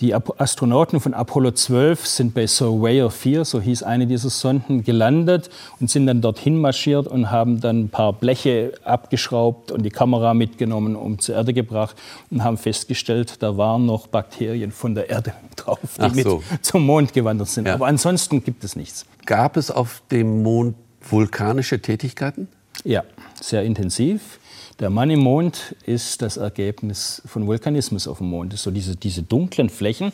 die 0.00 0.14
Astronauten 0.14 1.00
von 1.00 1.14
Apollo 1.14 1.52
12 1.52 2.06
sind 2.06 2.34
bei 2.34 2.46
Surveyor 2.46 3.10
4, 3.10 3.44
so 3.44 3.60
hieß 3.60 3.84
eine 3.84 4.06
dieser 4.06 4.30
Sonden, 4.30 4.82
gelandet 4.82 5.50
und 5.78 5.90
sind 5.90 6.06
dann 6.06 6.20
dorthin 6.20 6.60
marschiert 6.60 7.06
und 7.06 7.30
haben 7.30 7.60
dann 7.60 7.84
ein 7.84 7.88
paar 7.90 8.12
Bleche 8.14 8.72
abgeschraubt 8.82 9.70
und 9.70 9.82
die 9.82 9.90
Kamera 9.90 10.34
mitgenommen, 10.34 10.96
um 10.96 11.18
zur 11.20 11.36
Erde 11.36 11.52
gebracht 11.52 11.94
und 12.30 12.42
haben 12.42 12.56
festgestellt, 12.56 13.42
da 13.42 13.56
waren 13.56 13.86
noch 13.86 14.08
Bakterien 14.08 14.72
von 14.72 14.94
der 14.94 15.10
Erde 15.10 15.34
drauf, 15.56 15.78
die 15.96 16.22
so. 16.22 16.42
mit 16.50 16.64
zum 16.64 16.84
Mond 16.86 17.12
gewandert 17.12 17.48
sind. 17.48 17.68
Ja. 17.68 17.74
Aber 17.74 17.86
ansonsten 17.86 18.42
gibt 18.42 18.64
es 18.64 18.74
nichts. 18.74 19.06
Gab 19.26 19.56
es 19.56 19.70
auf 19.70 20.02
dem 20.10 20.42
Mond 20.42 20.74
vulkanische 21.10 21.80
Tätigkeiten? 21.80 22.48
Ja, 22.84 23.04
sehr 23.40 23.62
intensiv. 23.62 24.38
Der 24.80 24.90
Mann 24.90 25.08
im 25.08 25.20
Mond 25.20 25.76
ist 25.86 26.20
das 26.20 26.36
Ergebnis 26.36 27.22
von 27.26 27.46
Vulkanismus 27.46 28.08
auf 28.08 28.18
dem 28.18 28.28
Mond. 28.28 28.52
Das 28.52 28.64
so 28.64 28.72
diese, 28.72 28.96
diese 28.96 29.22
dunklen 29.22 29.70
Flächen, 29.70 30.12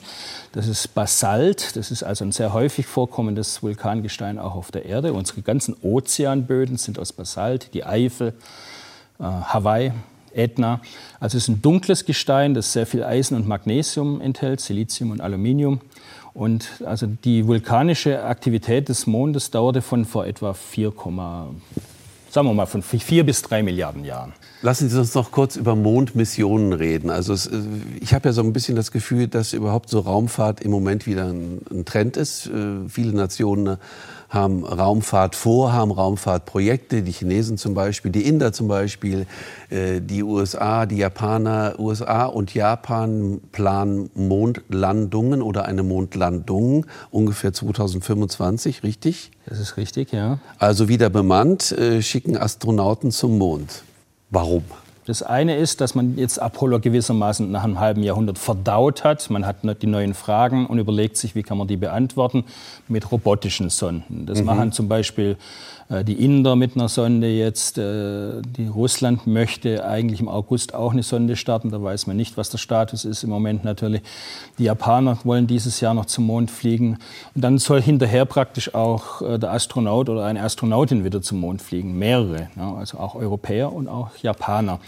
das 0.52 0.68
ist 0.68 0.94
Basalt, 0.94 1.76
das 1.76 1.90
ist 1.90 2.02
also 2.02 2.26
ein 2.26 2.32
sehr 2.32 2.52
häufig 2.52 2.85
vorkommendes 2.85 3.62
Vulkangestein 3.62 4.38
auch 4.38 4.54
auf 4.54 4.70
der 4.70 4.85
Erde. 4.85 5.14
Unsere 5.14 5.40
ganzen 5.40 5.75
Ozeanböden 5.80 6.76
sind 6.76 6.99
aus 6.99 7.14
Basalt, 7.14 7.73
die 7.73 7.85
Eifel, 7.85 8.35
äh, 9.18 9.23
Hawaii, 9.23 9.92
Ätna. 10.35 10.82
Also 11.18 11.38
es 11.38 11.44
ist 11.44 11.49
ein 11.49 11.62
dunkles 11.62 12.04
Gestein, 12.04 12.52
das 12.52 12.75
sehr 12.75 12.87
viel 12.87 13.02
Eisen 13.02 13.37
und 13.37 13.49
Magnesium 13.49 14.20
enthält, 14.20 14.61
Silizium 14.61 15.11
und 15.11 15.23
Aluminium. 15.23 15.80
Und 16.32 16.82
also 16.84 17.06
die 17.06 17.46
vulkanische 17.46 18.25
Aktivität 18.25 18.88
des 18.88 19.06
Mondes 19.06 19.50
dauerte 19.50 19.82
von 19.82 20.04
vor 20.04 20.26
etwa 20.26 20.54
4, 20.54 20.92
sagen 22.30 22.46
wir 22.46 22.54
mal 22.54 22.66
von 22.66 22.82
vier 22.82 23.25
bis 23.25 23.42
drei 23.42 23.62
Milliarden 23.62 24.04
Jahren. 24.04 24.32
Lassen 24.62 24.88
Sie 24.88 24.99
uns 24.99 25.14
noch 25.14 25.32
kurz 25.32 25.56
über 25.56 25.75
Mondmissionen 25.75 26.72
reden. 26.72 27.10
Also 27.10 27.32
es, 27.32 27.46
äh, 27.46 27.60
ich 28.00 28.14
habe 28.14 28.28
ja 28.28 28.32
so 28.32 28.42
ein 28.42 28.52
bisschen 28.52 28.76
das 28.76 28.92
Gefühl, 28.92 29.26
dass 29.26 29.52
überhaupt 29.52 29.88
so 29.88 30.00
Raumfahrt 30.00 30.60
im 30.60 30.70
Moment 30.70 31.06
wieder 31.06 31.26
ein, 31.26 31.62
ein 31.70 31.84
Trend 31.84 32.16
ist. 32.16 32.46
Äh, 32.46 32.88
viele 32.88 33.12
Nationen 33.12 33.78
haben 34.30 34.64
Raumfahrt 34.64 35.34
vor, 35.34 35.72
haben 35.72 35.90
Raumfahrtprojekte, 35.90 37.02
die 37.02 37.10
Chinesen 37.10 37.58
zum 37.58 37.75
Beispiel, 37.75 38.12
die 38.12 38.26
Inder 38.26 38.52
zum 38.52 38.68
Beispiel, 38.68 39.26
äh, 39.70 40.00
die 40.00 40.22
USA, 40.22 40.87
die 40.87 40.99
Japaner, 40.99 41.75
USA 41.78 42.26
und 42.26 42.54
Japan 42.54 43.40
planen 43.50 44.10
Mondlandungen 44.14 45.42
oder 45.42 45.64
eine 45.64 45.82
Mondlandung 45.82 46.87
ungefähr 47.10 47.52
2025, 47.52 48.84
richtig? 48.84 49.32
Das 49.46 49.58
ist 49.58 49.76
richtig, 49.76 50.12
ja. 50.12 50.38
Also 50.58 50.88
wieder 50.88 51.10
bemannt, 51.10 51.72
äh, 51.72 52.00
schicken 52.00 52.37
Astronauten 52.37 53.10
zum 53.10 53.37
Mond. 53.37 53.82
Warum? 54.30 54.62
Das 55.07 55.23
eine 55.23 55.57
ist, 55.57 55.80
dass 55.80 55.95
man 55.95 56.16
jetzt 56.19 56.40
Apollo 56.40 56.80
gewissermaßen 56.80 57.50
nach 57.50 57.64
einem 57.64 57.80
halben 57.80 58.02
Jahrhundert 58.02 58.38
verdaut 58.38 59.02
hat. 59.02 59.28
Man 59.30 59.47
hat 59.47 59.57
die 59.83 59.87
neuen 59.87 60.14
Fragen 60.14 60.66
und 60.66 60.78
überlegt 60.78 61.16
sich, 61.16 61.35
wie 61.35 61.42
kann 61.42 61.59
man 61.59 61.66
die 61.66 61.76
beantworten 61.76 62.45
mit 62.87 63.11
robotischen 63.11 63.71
Sonden. 63.71 64.26
Das 64.26 64.40
mhm. 64.40 64.47
machen 64.47 64.73
zum 64.73 64.88
Beispiel 64.88 65.37
äh, 65.90 66.04
die 66.04 66.25
Inder 66.25 66.57
mit 66.57 66.76
einer 66.76 66.88
Sonde 66.88 67.28
jetzt. 67.28 67.76
Äh, 67.76 68.40
die 68.42 68.69
Russland 68.69 69.26
möchte 69.26 69.85
eigentlich 69.85 70.21
im 70.21 70.28
August 70.28 70.75
auch 70.75 70.92
eine 70.92 71.02
Sonde 71.02 71.37
starten. 71.37 71.71
Da 71.71 71.83
weiß 71.83 72.07
man 72.07 72.16
nicht, 72.16 72.37
was 72.37 72.49
der 72.50 72.59
Status 72.59 73.04
ist 73.04 73.25
im 73.25 73.30
Moment 73.30 73.64
natürlich. 73.64 74.02
Die 74.59 74.64
Japaner 74.64 75.19
wollen 75.25 75.47
dieses 75.47 75.80
Jahr 75.80 75.95
noch 75.95 76.07
zum 76.07 76.26
Mond 76.26 76.50
fliegen. 76.50 76.99
Und 77.35 77.42
dann 77.42 77.59
soll 77.59 77.83
hinterher 77.83 78.25
praktisch 78.25 78.75
auch 78.75 79.21
äh, 79.23 79.38
der 79.38 79.52
Astronaut 79.52 80.09
oder 80.09 80.25
eine 80.25 80.42
Astronautin 80.42 81.04
wieder 81.04 81.21
zum 81.21 81.40
Mond 81.40 81.61
fliegen. 81.61 81.99
Mehrere, 81.99 82.49
also 82.57 82.99
auch 82.99 83.14
Europäer 83.14 83.73
und 83.73 83.88
auch 83.88 84.16
Japaner. 84.23 84.78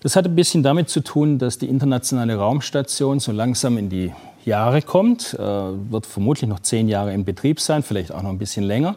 Das 0.00 0.16
hat 0.16 0.26
ein 0.26 0.34
bisschen 0.34 0.62
damit 0.62 0.88
zu 0.88 1.00
tun, 1.00 1.38
dass 1.38 1.58
die 1.58 1.68
internationale 1.68 2.36
Raumstation 2.36 3.20
so 3.20 3.32
langsam 3.32 3.78
in 3.78 3.88
die 3.88 4.12
Jahre 4.44 4.82
kommt, 4.82 5.32
wird 5.38 6.04
vermutlich 6.04 6.48
noch 6.48 6.60
zehn 6.60 6.88
Jahre 6.88 7.14
in 7.14 7.24
Betrieb 7.24 7.60
sein, 7.60 7.82
vielleicht 7.82 8.12
auch 8.12 8.20
noch 8.20 8.30
ein 8.30 8.38
bisschen 8.38 8.64
länger 8.64 8.96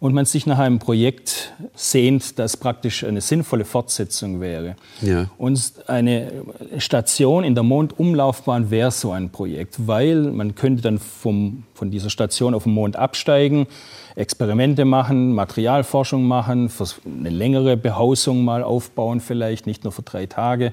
und 0.00 0.14
man 0.14 0.24
sich 0.26 0.46
nach 0.46 0.58
einem 0.58 0.78
Projekt 0.78 1.52
sehnt, 1.74 2.38
das 2.38 2.56
praktisch 2.56 3.02
eine 3.02 3.20
sinnvolle 3.20 3.64
Fortsetzung 3.64 4.40
wäre. 4.40 4.76
Ja. 5.00 5.28
Und 5.38 5.72
eine 5.88 6.30
Station 6.78 7.42
in 7.42 7.54
der 7.54 7.64
Mondumlaufbahn 7.64 8.70
wäre 8.70 8.92
so 8.92 9.10
ein 9.10 9.30
Projekt, 9.30 9.88
weil 9.88 10.30
man 10.30 10.54
könnte 10.54 10.82
dann 10.82 10.98
vom, 10.98 11.64
von 11.74 11.90
dieser 11.90 12.10
Station 12.10 12.54
auf 12.54 12.62
den 12.62 12.74
Mond 12.74 12.94
absteigen, 12.94 13.66
Experimente 14.14 14.84
machen, 14.84 15.32
Materialforschung 15.32 16.24
machen, 16.24 16.70
eine 17.04 17.30
längere 17.30 17.76
Behausung 17.76 18.44
mal 18.44 18.62
aufbauen 18.62 19.20
vielleicht, 19.20 19.66
nicht 19.66 19.84
nur 19.84 19.92
für 19.92 20.02
drei 20.02 20.26
Tage. 20.26 20.72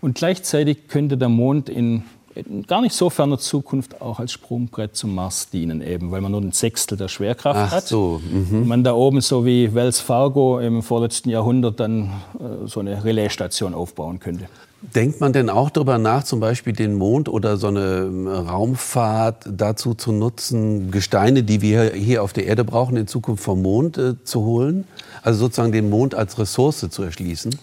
Und 0.00 0.16
gleichzeitig 0.16 0.88
könnte 0.88 1.16
der 1.16 1.28
Mond 1.28 1.68
in 1.68 2.04
in 2.34 2.62
gar 2.66 2.80
nicht 2.80 2.94
so 2.94 3.10
ferner 3.10 3.38
Zukunft 3.38 4.00
auch 4.00 4.20
als 4.20 4.32
Sprungbrett 4.32 4.94
zum 4.96 5.14
Mars 5.14 5.50
dienen, 5.50 5.82
eben, 5.82 6.10
weil 6.10 6.20
man 6.20 6.32
nur 6.32 6.40
ein 6.40 6.52
Sechstel 6.52 6.96
der 6.96 7.08
Schwerkraft 7.08 7.58
Ach 7.58 7.70
hat. 7.72 7.88
So, 7.88 8.20
mhm. 8.22 8.62
Und 8.62 8.68
man 8.68 8.84
da 8.84 8.94
oben, 8.94 9.20
so 9.20 9.44
wie 9.44 9.74
Wells 9.74 10.00
Fargo 10.00 10.60
im 10.60 10.82
vorletzten 10.82 11.30
Jahrhundert, 11.30 11.80
dann 11.80 12.12
äh, 12.38 12.66
so 12.66 12.80
eine 12.80 13.04
Relaisstation 13.04 13.74
aufbauen 13.74 14.20
könnte. 14.20 14.46
Denkt 14.82 15.20
man 15.20 15.34
denn 15.34 15.50
auch 15.50 15.68
darüber 15.68 15.98
nach, 15.98 16.24
zum 16.24 16.40
Beispiel 16.40 16.72
den 16.72 16.94
Mond 16.94 17.28
oder 17.28 17.58
so 17.58 17.66
eine 17.66 18.08
ähm, 18.08 18.26
Raumfahrt 18.26 19.44
dazu 19.46 19.92
zu 19.94 20.10
nutzen, 20.10 20.90
Gesteine, 20.90 21.42
die 21.42 21.60
wir 21.60 21.92
hier 21.92 22.22
auf 22.22 22.32
der 22.32 22.46
Erde 22.46 22.64
brauchen, 22.64 22.96
in 22.96 23.06
Zukunft 23.06 23.44
vom 23.44 23.60
Mond 23.60 23.98
äh, 23.98 24.14
zu 24.24 24.42
holen? 24.42 24.84
Also 25.22 25.40
sozusagen 25.40 25.72
den 25.72 25.90
Mond 25.90 26.14
als 26.14 26.38
Ressource 26.38 26.86
zu 26.88 27.02
erschließen? 27.02 27.58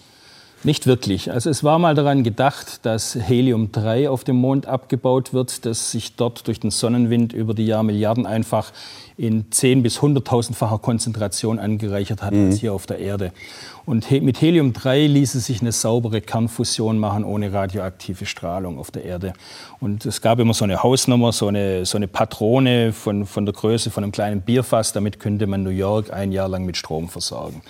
Nicht 0.64 0.88
wirklich. 0.88 1.30
Also 1.30 1.50
es 1.50 1.62
war 1.62 1.78
mal 1.78 1.94
daran 1.94 2.24
gedacht, 2.24 2.84
dass 2.84 3.14
Helium-3 3.14 4.08
auf 4.08 4.24
dem 4.24 4.36
Mond 4.36 4.66
abgebaut 4.66 5.32
wird, 5.32 5.64
das 5.64 5.92
sich 5.92 6.16
dort 6.16 6.48
durch 6.48 6.58
den 6.58 6.72
Sonnenwind 6.72 7.32
über 7.32 7.54
die 7.54 7.66
Jahrmilliarden 7.66 8.26
einfach 8.26 8.72
in 9.16 9.50
10 9.50 9.82
bis 9.82 10.00
100.000-facher 10.00 10.80
Konzentration 10.80 11.58
angereichert 11.60 12.22
hat 12.22 12.34
mhm. 12.34 12.46
als 12.46 12.58
hier 12.58 12.72
auf 12.72 12.86
der 12.86 12.98
Erde. 12.98 13.32
Und 13.86 14.10
mit 14.10 14.40
Helium-3 14.40 15.06
ließe 15.06 15.40
sich 15.40 15.60
eine 15.60 15.72
saubere 15.72 16.20
Kernfusion 16.20 16.98
machen 16.98 17.24
ohne 17.24 17.52
radioaktive 17.52 18.26
Strahlung 18.26 18.78
auf 18.78 18.90
der 18.90 19.04
Erde. 19.04 19.32
Und 19.80 20.06
es 20.06 20.20
gab 20.20 20.40
immer 20.40 20.54
so 20.54 20.64
eine 20.64 20.82
Hausnummer, 20.82 21.32
so 21.32 21.46
eine, 21.46 21.86
so 21.86 21.96
eine 21.96 22.08
Patrone 22.08 22.92
von, 22.92 23.26
von 23.26 23.46
der 23.46 23.54
Größe 23.54 23.90
von 23.90 24.02
einem 24.02 24.12
kleinen 24.12 24.40
Bierfass. 24.42 24.92
Damit 24.92 25.20
könnte 25.20 25.46
man 25.46 25.62
New 25.62 25.70
York 25.70 26.12
ein 26.12 26.32
Jahr 26.32 26.48
lang 26.48 26.64
mit 26.64 26.76
Strom 26.76 27.08
versorgen. 27.08 27.62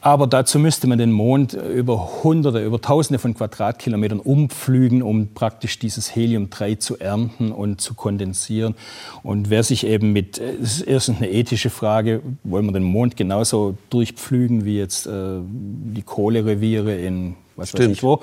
Aber 0.00 0.28
dazu 0.28 0.60
müsste 0.60 0.86
man 0.86 0.98
den 0.98 1.10
Mond 1.10 1.54
über 1.54 2.22
Hunderte, 2.22 2.64
über 2.64 2.80
Tausende 2.80 3.18
von 3.18 3.34
Quadratkilometern 3.34 4.20
umpflügen, 4.20 5.02
um 5.02 5.34
praktisch 5.34 5.80
dieses 5.80 6.14
Helium-3 6.14 6.78
zu 6.78 6.98
ernten 6.98 7.50
und 7.50 7.80
zu 7.80 7.94
kondensieren. 7.94 8.76
Und 9.24 9.50
wer 9.50 9.64
sich 9.64 9.84
eben 9.84 10.12
mit, 10.12 10.38
es 10.38 10.78
ist 10.78 10.82
erstens 10.82 11.16
eine 11.18 11.30
ethische 11.30 11.70
Frage, 11.70 12.22
wollen 12.44 12.66
wir 12.66 12.72
den 12.72 12.84
Mond 12.84 13.16
genauso 13.16 13.76
durchpflügen 13.90 14.64
wie 14.64 14.78
jetzt 14.78 15.06
äh, 15.06 15.40
die 15.42 16.02
Kohlereviere 16.02 16.94
in 16.94 17.34
was 17.58 17.70
Stimmt. 17.70 17.90
weiß 17.90 17.96
ich 17.96 18.02
wo. 18.02 18.20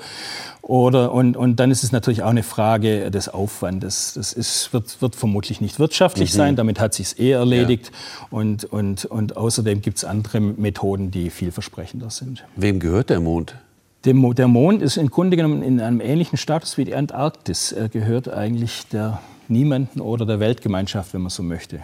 Oder, 0.62 1.12
und, 1.12 1.36
und 1.36 1.60
dann 1.60 1.70
ist 1.70 1.84
es 1.84 1.92
natürlich 1.92 2.24
auch 2.24 2.30
eine 2.30 2.42
Frage 2.42 3.10
des 3.10 3.28
Aufwandes. 3.28 4.14
Das 4.14 4.32
ist, 4.32 4.72
wird, 4.72 5.00
wird 5.00 5.14
vermutlich 5.14 5.60
nicht 5.60 5.78
wirtschaftlich 5.78 6.32
mhm. 6.32 6.36
sein, 6.36 6.56
damit 6.56 6.80
hat 6.80 6.94
sich 6.94 7.06
es 7.06 7.18
eh 7.18 7.30
erledigt. 7.30 7.92
Ja. 7.92 8.38
Und, 8.38 8.64
und, 8.64 9.04
und 9.04 9.36
außerdem 9.36 9.80
gibt 9.80 9.98
es 9.98 10.04
andere 10.04 10.40
Methoden, 10.40 11.12
die 11.12 11.30
vielversprechender 11.30 12.10
sind. 12.10 12.44
Wem 12.56 12.80
gehört 12.80 13.10
der 13.10 13.20
Mond? 13.20 13.54
Der 14.04 14.46
Mond 14.46 14.82
ist 14.82 14.96
im 14.96 15.10
Grunde 15.10 15.36
genommen 15.36 15.62
in 15.62 15.80
einem 15.80 16.00
ähnlichen 16.00 16.38
Status 16.38 16.78
wie 16.78 16.84
die 16.84 16.94
Antarktis. 16.94 17.72
Er 17.72 17.88
gehört 17.88 18.28
eigentlich 18.28 18.86
der 18.92 19.20
Niemanden 19.48 20.00
oder 20.00 20.26
der 20.26 20.38
Weltgemeinschaft, 20.38 21.12
wenn 21.12 21.22
man 21.22 21.30
so 21.30 21.42
möchte. 21.42 21.80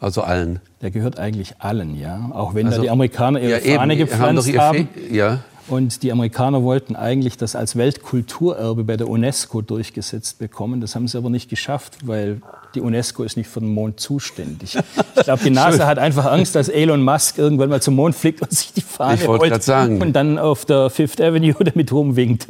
Also 0.00 0.22
allen? 0.22 0.58
Der 0.80 0.90
gehört 0.90 1.20
eigentlich 1.20 1.54
allen, 1.60 1.96
ja. 1.96 2.30
Auch 2.32 2.54
wenn 2.54 2.66
also, 2.66 2.78
da 2.78 2.82
die 2.82 2.90
Amerikaner 2.90 3.38
ihre 3.40 3.64
ja, 3.64 3.76
Fahne 3.76 3.94
eben, 3.94 4.00
gepflanzt 4.00 4.48
haben. 4.58 4.78
haben 4.78 4.88
ja. 5.14 5.38
Und 5.68 6.02
die 6.02 6.10
Amerikaner 6.10 6.62
wollten 6.62 6.96
eigentlich 6.96 7.36
das 7.36 7.54
als 7.54 7.76
Weltkulturerbe 7.76 8.84
bei 8.84 8.96
der 8.96 9.08
UNESCO 9.08 9.62
durchgesetzt 9.62 10.38
bekommen. 10.38 10.80
Das 10.80 10.94
haben 10.94 11.06
sie 11.06 11.16
aber 11.16 11.30
nicht 11.30 11.48
geschafft, 11.48 11.98
weil 12.04 12.42
die 12.74 12.80
UNESCO 12.80 13.22
ist 13.22 13.36
nicht 13.36 13.48
für 13.48 13.60
den 13.60 13.72
Mond 13.72 14.00
zuständig. 14.00 14.76
Ich 15.16 15.24
glaube, 15.24 15.42
die 15.44 15.50
NASA 15.50 15.86
hat 15.86 15.98
einfach 15.98 16.26
Angst, 16.26 16.54
dass 16.54 16.68
Elon 16.68 17.02
Musk 17.02 17.38
irgendwann 17.38 17.68
mal 17.68 17.80
zum 17.80 17.94
Mond 17.94 18.16
fliegt 18.16 18.42
und 18.42 18.52
sich 18.52 18.72
die 18.72 18.80
Fahne 18.80 19.14
ich 19.14 19.28
holt 19.28 19.62
sagen. 19.62 20.00
und 20.00 20.14
dann 20.14 20.38
auf 20.38 20.64
der 20.64 20.90
Fifth 20.90 21.20
Avenue 21.20 21.54
damit 21.64 21.92
rumwinkt. 21.92 22.48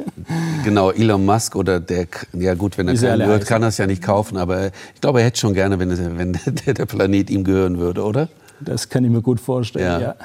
Genau, 0.63 0.91
Elon 0.91 1.23
Musk 1.23 1.55
oder 1.55 1.79
der, 1.79 2.07
ja 2.33 2.55
gut, 2.55 2.77
wenn 2.77 2.87
er 2.87 2.95
keinen 2.95 3.25
hört, 3.25 3.45
kann 3.45 3.61
er 3.61 3.69
es 3.69 3.77
ja 3.77 3.85
nicht 3.85 4.01
kaufen, 4.01 4.37
aber 4.37 4.67
ich 4.67 5.01
glaube, 5.01 5.19
er 5.19 5.27
hätte 5.27 5.39
schon 5.39 5.53
gerne, 5.53 5.77
wenn, 5.77 6.17
wenn 6.17 6.39
der 6.65 6.85
Planet 6.85 7.29
ihm 7.29 7.43
gehören 7.43 7.77
würde, 7.77 8.03
oder? 8.03 8.29
Das 8.59 8.89
kann 8.89 9.03
ich 9.03 9.11
mir 9.11 9.21
gut 9.21 9.39
vorstellen, 9.39 9.85
ja. 9.85 9.99
ja. 9.99 10.15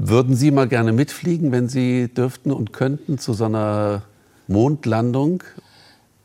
Würden 0.00 0.36
Sie 0.36 0.52
mal 0.52 0.68
gerne 0.68 0.92
mitfliegen, 0.92 1.50
wenn 1.50 1.68
Sie 1.68 2.06
dürften 2.06 2.52
und 2.52 2.72
könnten, 2.72 3.18
zu 3.18 3.32
so 3.32 3.46
einer 3.46 4.02
Mondlandung? 4.46 5.42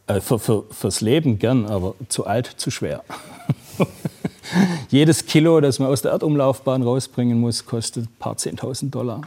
Äh, 0.06 0.22
für, 0.22 0.38
für, 0.38 0.66
fürs 0.70 1.02
Leben 1.02 1.40
gern, 1.40 1.66
aber 1.66 1.96
zu 2.08 2.28
alt, 2.28 2.46
zu 2.46 2.70
schwer. 2.70 3.04
Jedes 4.90 5.26
Kilo, 5.26 5.60
das 5.60 5.80
man 5.80 5.88
aus 5.88 6.04
der 6.04 6.12
Erdumlaufbahn 6.12 6.84
rausbringen 6.84 7.40
muss, 7.40 7.66
kostet 7.66 8.06
ein 8.06 8.16
paar 8.20 8.38
Zehntausend 8.38 8.94
Dollar. 8.94 9.22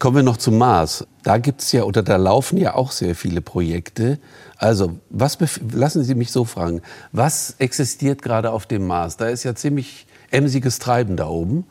Kommen 0.00 0.16
wir 0.16 0.22
noch 0.24 0.38
zum 0.38 0.58
Mars. 0.58 1.06
Da 1.22 1.38
gibt 1.38 1.60
es 1.60 1.70
ja 1.70 1.84
oder 1.84 2.02
da 2.02 2.16
laufen 2.16 2.56
ja 2.56 2.74
auch 2.74 2.90
sehr 2.90 3.14
viele 3.14 3.40
Projekte. 3.40 4.18
Also, 4.56 4.98
was 5.10 5.38
lassen 5.70 6.02
Sie 6.02 6.16
mich 6.16 6.32
so 6.32 6.44
fragen: 6.44 6.82
Was 7.12 7.54
existiert 7.58 8.22
gerade 8.22 8.50
auf 8.50 8.66
dem 8.66 8.86
Mars? 8.86 9.16
Da 9.16 9.28
ist 9.28 9.44
ja 9.44 9.54
ziemlich 9.54 10.06
emsiges 10.32 10.80
Treiben 10.80 11.16
da 11.16 11.28
oben. 11.28 11.66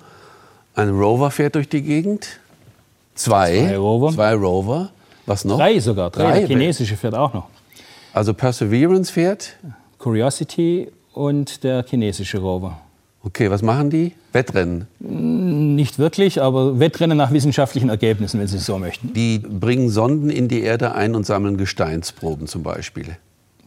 Ein 0.75 0.89
Rover 0.89 1.30
fährt 1.32 1.56
durch 1.56 1.70
die 1.70 1.82
Gegend. 1.82 2.39
Zwei. 3.15 3.60
Zwei 3.60 3.77
Rover. 3.77 4.12
Zwei 4.12 4.34
Rover. 4.34 4.89
Was 5.25 5.46
noch? 5.46 5.58
Drei 5.58 5.80
sogar. 5.80 6.10
Drei. 6.10 6.24
Drei. 6.24 6.39
Der 6.39 6.48
chinesische 6.48 6.98
fährt 6.98 7.15
auch 7.15 7.34
noch. 7.34 7.48
Also 8.13 8.34
Perseverance 8.34 9.12
fährt? 9.12 9.56
Curiosity 10.00 10.89
und 11.13 11.63
der 11.63 11.86
chinesische 11.88 12.39
Rover. 12.39 12.80
Okay, 13.24 13.50
was 13.50 13.62
machen 13.62 13.89
die? 13.89 14.13
Wettrennen? 14.34 14.88
Nicht 15.00 15.98
wirklich, 15.98 16.42
aber 16.42 16.80
Wettrennen 16.80 17.18
nach 17.18 17.32
wissenschaftlichen 17.32 17.89
Ergebnissen, 17.89 18.39
wenn 18.39 18.48
Sie 18.48 18.58
es 18.58 18.65
so 18.65 18.77
möchten. 18.77 19.13
Die 19.13 19.39
bringen 19.39 19.89
Sonden 19.89 20.30
in 20.30 20.50
die 20.50 20.62
Erde 20.62 20.94
ein 20.94 21.15
und 21.15 21.25
sammeln 21.25 21.58
Gesteinsproben 21.58 22.48
zum 22.48 22.63
Beispiel. 22.63 23.15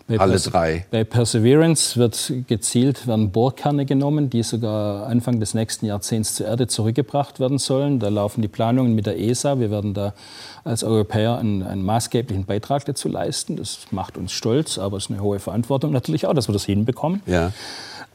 Bei 0.08 0.20
Alle 0.20 0.38
drei. 0.38 0.86
Bei 0.92 1.02
Perseverance 1.02 1.96
wird 1.96 2.32
gezielt 2.46 3.08
werden 3.08 3.32
Bohrkerne 3.32 3.86
genommen, 3.86 4.30
die 4.30 4.44
sogar 4.44 5.08
Anfang 5.08 5.40
des 5.40 5.52
nächsten 5.54 5.86
Jahrzehnts 5.86 6.36
zur 6.36 6.46
Erde 6.46 6.68
zurückgebracht 6.68 7.40
werden 7.40 7.58
sollen. 7.58 7.98
Da 7.98 8.08
laufen 8.08 8.40
die 8.40 8.46
Planungen 8.46 8.94
mit 8.94 9.06
der 9.06 9.18
ESA. 9.18 9.58
Wir 9.58 9.72
werden 9.72 9.94
da 9.94 10.14
als 10.62 10.84
Europäer 10.84 11.38
einen, 11.38 11.64
einen 11.64 11.82
maßgeblichen 11.82 12.44
Beitrag 12.44 12.84
dazu 12.84 13.08
leisten. 13.08 13.56
Das 13.56 13.78
macht 13.90 14.16
uns 14.16 14.30
stolz, 14.30 14.78
aber 14.78 14.96
es 14.96 15.06
ist 15.06 15.10
eine 15.10 15.20
hohe 15.20 15.40
Verantwortung 15.40 15.90
natürlich 15.90 16.26
auch, 16.26 16.34
dass 16.34 16.48
wir 16.48 16.52
das 16.52 16.64
hinbekommen. 16.64 17.20
Ja. 17.26 17.50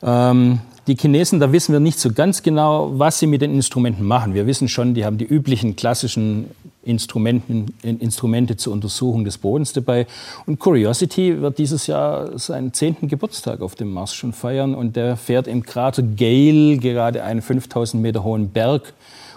Ähm, 0.01 0.61
die 0.87 0.95
Chinesen, 0.95 1.39
da 1.39 1.51
wissen 1.51 1.73
wir 1.73 1.79
nicht 1.79 1.99
so 1.99 2.11
ganz 2.11 2.41
genau, 2.41 2.97
was 2.97 3.19
sie 3.19 3.27
mit 3.27 3.41
den 3.41 3.53
Instrumenten 3.53 4.05
machen. 4.05 4.33
Wir 4.33 4.47
wissen 4.47 4.67
schon, 4.67 4.93
die 4.93 5.05
haben 5.05 5.17
die 5.17 5.25
üblichen 5.25 5.75
klassischen 5.75 6.49
Instrumenten, 6.83 7.73
Instrumente 7.83 8.57
zur 8.57 8.73
Untersuchung 8.73 9.23
des 9.23 9.37
Bodens 9.37 9.73
dabei. 9.73 10.07
Und 10.45 10.59
Curiosity 10.59 11.41
wird 11.41 11.57
dieses 11.57 11.87
Jahr 11.87 12.37
seinen 12.39 12.73
zehnten 12.73 13.07
Geburtstag 13.07 13.61
auf 13.61 13.75
dem 13.75 13.91
Mars 13.91 14.13
schon 14.13 14.33
feiern. 14.33 14.73
Und 14.73 14.95
der 14.95 15.17
fährt 15.17 15.47
im 15.47 15.63
Krater 15.63 16.01
Gale 16.01 16.77
gerade 16.77 17.23
einen 17.23 17.41
5000 17.41 18.01
Meter 18.01 18.23
hohen 18.23 18.49
Berg 18.49 18.93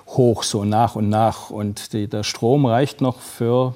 hoch, 0.09 0.43
so 0.43 0.65
nach 0.65 0.97
und 0.97 1.09
nach. 1.09 1.51
Und 1.51 1.93
die, 1.93 2.09
der 2.09 2.23
Strom 2.23 2.67
reicht 2.67 3.01
noch 3.01 3.21
für 3.21 3.75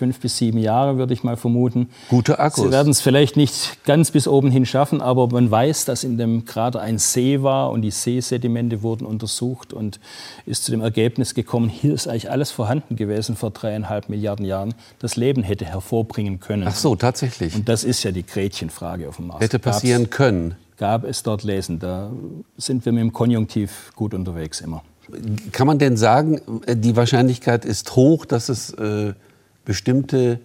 fünf 0.00 0.18
bis 0.18 0.38
sieben 0.38 0.56
Jahre, 0.56 0.96
würde 0.96 1.12
ich 1.12 1.24
mal 1.24 1.36
vermuten. 1.36 1.90
Gute 2.08 2.38
Akkus. 2.38 2.64
Sie 2.64 2.72
werden 2.72 2.90
es 2.90 3.02
vielleicht 3.02 3.36
nicht 3.36 3.84
ganz 3.84 4.10
bis 4.10 4.26
oben 4.26 4.50
hin 4.50 4.64
schaffen, 4.64 5.02
aber 5.02 5.28
man 5.28 5.50
weiß, 5.50 5.84
dass 5.84 6.04
in 6.04 6.16
dem 6.16 6.46
Krater 6.46 6.80
ein 6.80 6.96
See 6.96 7.42
war 7.42 7.70
und 7.70 7.82
die 7.82 7.90
Seesedimente 7.90 8.82
wurden 8.82 9.04
untersucht 9.04 9.74
und 9.74 10.00
ist 10.46 10.64
zu 10.64 10.70
dem 10.70 10.80
Ergebnis 10.80 11.34
gekommen, 11.34 11.68
hier 11.68 11.92
ist 11.92 12.08
eigentlich 12.08 12.30
alles 12.30 12.50
vorhanden 12.50 12.96
gewesen 12.96 13.36
vor 13.36 13.50
dreieinhalb 13.50 14.08
Milliarden 14.08 14.46
Jahren, 14.46 14.72
das 15.00 15.16
Leben 15.16 15.42
hätte 15.42 15.66
hervorbringen 15.66 16.40
können. 16.40 16.64
Ach 16.66 16.74
so, 16.74 16.96
tatsächlich. 16.96 17.54
Und 17.54 17.68
das 17.68 17.84
ist 17.84 18.02
ja 18.02 18.10
die 18.10 18.24
Gretchenfrage 18.24 19.06
auf 19.06 19.16
dem 19.16 19.26
Mars. 19.26 19.42
Hätte 19.42 19.58
passieren 19.58 20.04
Gab's, 20.04 20.16
können. 20.16 20.54
Gab 20.78 21.04
es 21.04 21.22
dort 21.22 21.42
Lesen. 21.42 21.78
Da 21.78 22.10
sind 22.56 22.86
wir 22.86 22.92
mit 22.92 23.02
dem 23.02 23.12
Konjunktiv 23.12 23.92
gut 23.94 24.14
unterwegs 24.14 24.62
immer. 24.62 24.82
Kann 25.52 25.66
man 25.66 25.78
denn 25.78 25.96
sagen, 25.96 26.40
die 26.66 26.96
Wahrscheinlichkeit 26.96 27.64
ist 27.64 27.96
hoch, 27.96 28.24
dass 28.24 28.48
es 28.48 28.72
äh, 28.74 29.12
bestimmte 29.70 30.40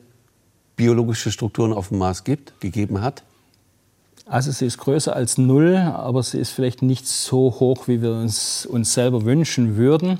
biologische 0.75 1.31
Strukturen 1.31 1.73
auf 1.73 1.87
dem 1.87 1.97
Mars 1.97 2.25
gibt, 2.25 2.61
gegeben 2.61 3.01
hat? 3.01 3.23
Also 4.27 4.51
sie 4.51 4.67
ist 4.67 4.77
größer 4.77 5.15
als 5.15 5.39
null, 5.39 5.77
aber 5.77 6.21
sie 6.21 6.37
ist 6.37 6.51
vielleicht 6.51 6.83
nicht 6.83 7.07
so 7.07 7.55
hoch, 7.59 7.87
wie 7.87 8.03
wir 8.03 8.11
uns, 8.11 8.67
uns 8.67 8.93
selber 8.93 9.25
wünschen 9.25 9.77
würden 9.77 10.19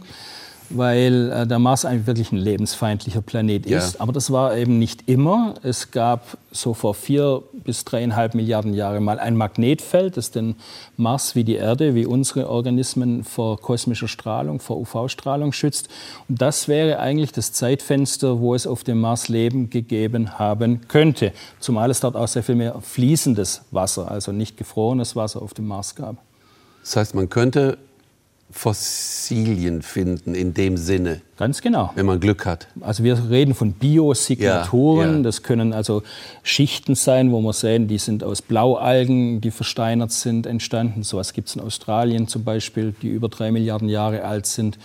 weil 0.70 1.32
äh, 1.32 1.48
der 1.48 1.60
Mars 1.60 1.86
eigentlich 1.86 2.08
wirklich 2.08 2.32
ein 2.32 2.38
lebensfeindlicher 2.38 3.22
Planet 3.22 3.66
ist. 3.66 3.94
Ja. 3.94 4.02
Aber 4.02 4.12
das 4.14 4.32
war 4.32 4.56
eben 4.58 4.80
nicht 4.80 5.08
immer. 5.08 5.56
Es 5.64 5.92
gab 5.92 6.38
so 6.52 6.74
vor 6.74 6.94
vier 6.94 7.44
bis 7.54 7.86
dreieinhalb 7.86 8.36
Milliarden 8.36 8.74
Jahren 8.74 9.04
mal 9.04 9.20
ein 9.20 9.36
Magnetfeld, 9.36 10.18
das 10.18 10.32
den 10.32 10.56
Mars 10.98 11.36
wie 11.36 11.44
die 11.44 11.56
Erde, 11.56 11.96
wie 11.96 12.06
unsere 12.06 12.50
Organismen 12.50 13.24
vor 13.24 13.60
kosmischer 13.60 14.08
Strahlung, 14.08 14.60
vor 14.60 14.78
UV-Strahlung 14.78 15.52
schützt. 15.52 15.90
Und 16.30 16.42
das 16.42 16.68
wäre 16.68 17.00
eigentlich 17.00 17.32
das 17.32 17.52
Zeitfenster, 17.52 18.40
wo 18.40 18.56
es 18.56 18.68
auf 18.68 18.84
dem 18.84 19.00
Mars 19.00 19.28
Leben 19.28 19.70
gegeben 19.70 20.40
haben 20.40 20.88
könnte. 20.88 21.34
Zumal 21.60 21.92
es 21.92 22.00
dort 22.00 22.16
auch 22.16 22.28
sehr 22.28 22.44
viel 22.44 22.56
mehr 22.56 22.82
fließendes 22.82 23.64
Wasser, 23.72 24.10
also 24.10 24.32
nicht 24.32 24.58
gefrorenes 24.58 25.16
Wasser 25.16 25.42
auf 25.42 25.54
dem 25.54 25.68
Mars 25.68 25.96
gab. 25.96 26.18
Das 26.82 26.96
heißt, 26.96 27.16
man 27.16 27.30
könnte 27.30 27.78
Fossilien 28.52 29.82
finden 29.82 30.34
in 30.34 30.54
dem 30.54 30.78
Sinne. 30.78 31.22
Ganz 31.38 31.62
genau. 31.62 31.92
Wenn 31.96 32.06
man 32.06 32.20
Glück 32.20 32.46
hat. 32.46 32.68
Also 32.80 33.04
wir 33.04 33.30
reden 33.30 33.54
von 33.54 33.74
Biosignaturen. 33.74 35.10
Ja, 35.10 35.18
ja. 35.18 35.24
Das 35.24 35.44
können 35.44 35.74
also 35.74 36.04
Schichten 36.44 36.96
sein, 36.96 37.32
wo 37.32 37.42
wir 37.42 37.54
sehen, 37.54 37.88
die 37.88 37.98
sind 37.98 38.24
aus 38.24 38.42
Blaualgen, 38.42 39.42
die 39.42 39.52
versteinert 39.52 40.12
sind, 40.12 40.46
entstanden. 40.46 41.04
So 41.04 41.18
etwas 41.18 41.34
gibt 41.34 41.50
es 41.50 41.56
in 41.56 41.62
Australien 41.62 42.28
zum 42.28 42.44
Beispiel, 42.44 42.94
die 43.02 43.10
über 43.10 43.28
drei 43.28 43.52
Milliarden 43.52 43.90
Jahre 43.90 44.24
alt 44.24 44.46
sind. 44.46 44.78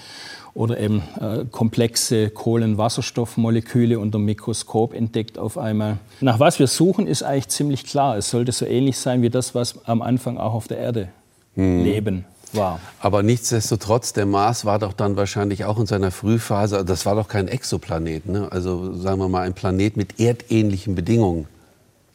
Oder 0.53 0.81
eben 0.81 1.03
äh, 1.21 1.45
komplexe 1.49 2.29
Kohlenwasserstoffmoleküle 2.31 4.01
unter 4.01 4.19
dem 4.19 4.25
Mikroskop 4.25 4.95
entdeckt 4.95 5.39
auf 5.39 5.57
einmal. 5.57 5.99
Nach 6.21 6.41
was 6.41 6.59
wir 6.59 6.67
suchen, 6.67 7.07
ist 7.07 7.23
eigentlich 7.23 7.49
ziemlich 7.49 7.85
klar. 7.85 8.17
Es 8.17 8.31
sollte 8.31 8.51
so 8.51 8.67
ähnlich 8.67 8.99
sein 8.99 9.23
wie 9.23 9.31
das, 9.31 9.55
was 9.55 9.85
am 9.87 10.03
Anfang 10.03 10.39
auch 10.39 10.55
auf 10.55 10.67
der 10.67 10.79
Erde 10.79 11.09
hm. 11.55 11.85
leben 11.85 12.25
war. 12.55 12.81
Aber 13.01 13.23
nichtsdestotrotz, 13.23 14.13
der 14.13 14.27
Mars 14.27 14.65
war 14.65 14.79
doch 14.79 14.93
dann 14.93 15.17
wahrscheinlich 15.17 15.65
auch 15.65 15.79
in 15.79 15.87
seiner 15.87 16.11
Frühphase, 16.11 16.85
das 16.85 17.07
war 17.07 17.15
doch 17.15 17.29
kein 17.29 17.49
Exoplanet, 17.49 18.27
ne? 18.27 18.49
also 18.51 18.95
sagen 18.95 19.21
wir 19.21 19.29
mal 19.29 19.43
ein 19.43 19.55
Planet 19.55 19.97
mit 19.97 20.21
erdähnlichen 20.21 20.95
Bedingungen. 20.95 21.47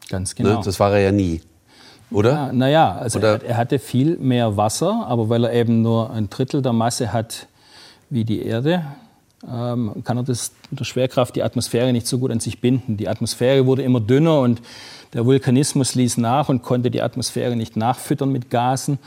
Ganz 0.09 0.35
genau. 0.35 0.57
Ne? 0.57 0.61
Das 0.63 0.79
war 0.79 0.91
er 0.91 0.99
ja 0.99 1.11
nie. 1.11 1.41
Oder? 2.11 2.31
Ja, 2.31 2.53
naja, 2.53 2.95
also? 2.95 3.19
Er, 3.19 3.43
er, 3.43 3.57
hatte 3.57 3.79
viel 3.79 4.17
mehr 4.17 4.55
Wasser, 4.57 5.05
aber 5.07 5.29
weil 5.29 5.43
er 5.43 5.53
eben 5.53 5.81
nur 5.81 6.11
ein 6.11 6.29
Drittel 6.29 6.61
der 6.61 6.73
Masse 6.73 7.11
hat 7.11 7.47
wie 8.09 8.23
die 8.23 8.43
Erde, 8.43 8.85
ähm, 9.47 10.03
kann 10.03 10.17
er 10.17 10.23
das 10.23 10.51
mit 10.69 10.79
der 10.79 10.85
Schwerkraft 10.85 11.35
die 11.35 11.43
Atmosphäre 11.43 11.91
nicht 11.91 12.07
so 12.07 12.19
gut 12.19 12.31
an 12.31 12.39
sich 12.39 12.61
binden. 12.61 12.97
Die 12.97 13.07
Atmosphäre 13.07 13.65
wurde 13.65 13.83
immer 13.83 13.99
dünner 13.99 14.39
und 14.39 14.61
der 15.13 15.25
Vulkanismus 15.25 15.95
ließ 15.95 16.17
nach 16.17 16.49
und 16.49 16.63
konnte 16.63 16.91
die 16.91 17.01
Atmosphäre 17.01 17.55
nicht 17.55 17.77
nachfüttern 17.77 18.31
mit 18.31 18.49
Gasen. 18.49 18.99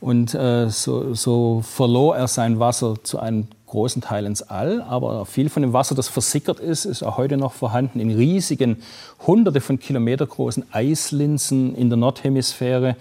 Und 0.00 0.34
äh, 0.34 0.68
so, 0.68 1.14
so, 1.14 1.62
verlor 1.62 2.16
er 2.16 2.28
sein 2.28 2.58
Wasser 2.60 2.96
zu 3.02 3.18
einem 3.18 3.48
großen 3.66 4.02
Teil 4.02 4.26
ins 4.26 4.42
All. 4.42 4.82
Aber 4.82 5.24
viel 5.24 5.48
von 5.48 5.62
dem 5.62 5.72
Wasser, 5.72 5.94
das 5.94 6.08
versickert 6.08 6.60
ist, 6.60 6.84
ist 6.84 7.02
auch 7.02 7.16
heute 7.16 7.36
noch 7.36 7.52
vorhanden 7.52 7.98
in 7.98 8.10
riesigen, 8.10 8.82
hunderte 9.26 9.60
von 9.60 9.78
Kilometer 9.78 10.26
großen 10.26 10.64
Eislinsen 10.72 11.74
in 11.74 11.88
der 11.88 11.96
Nordhemisphäre 11.96 12.96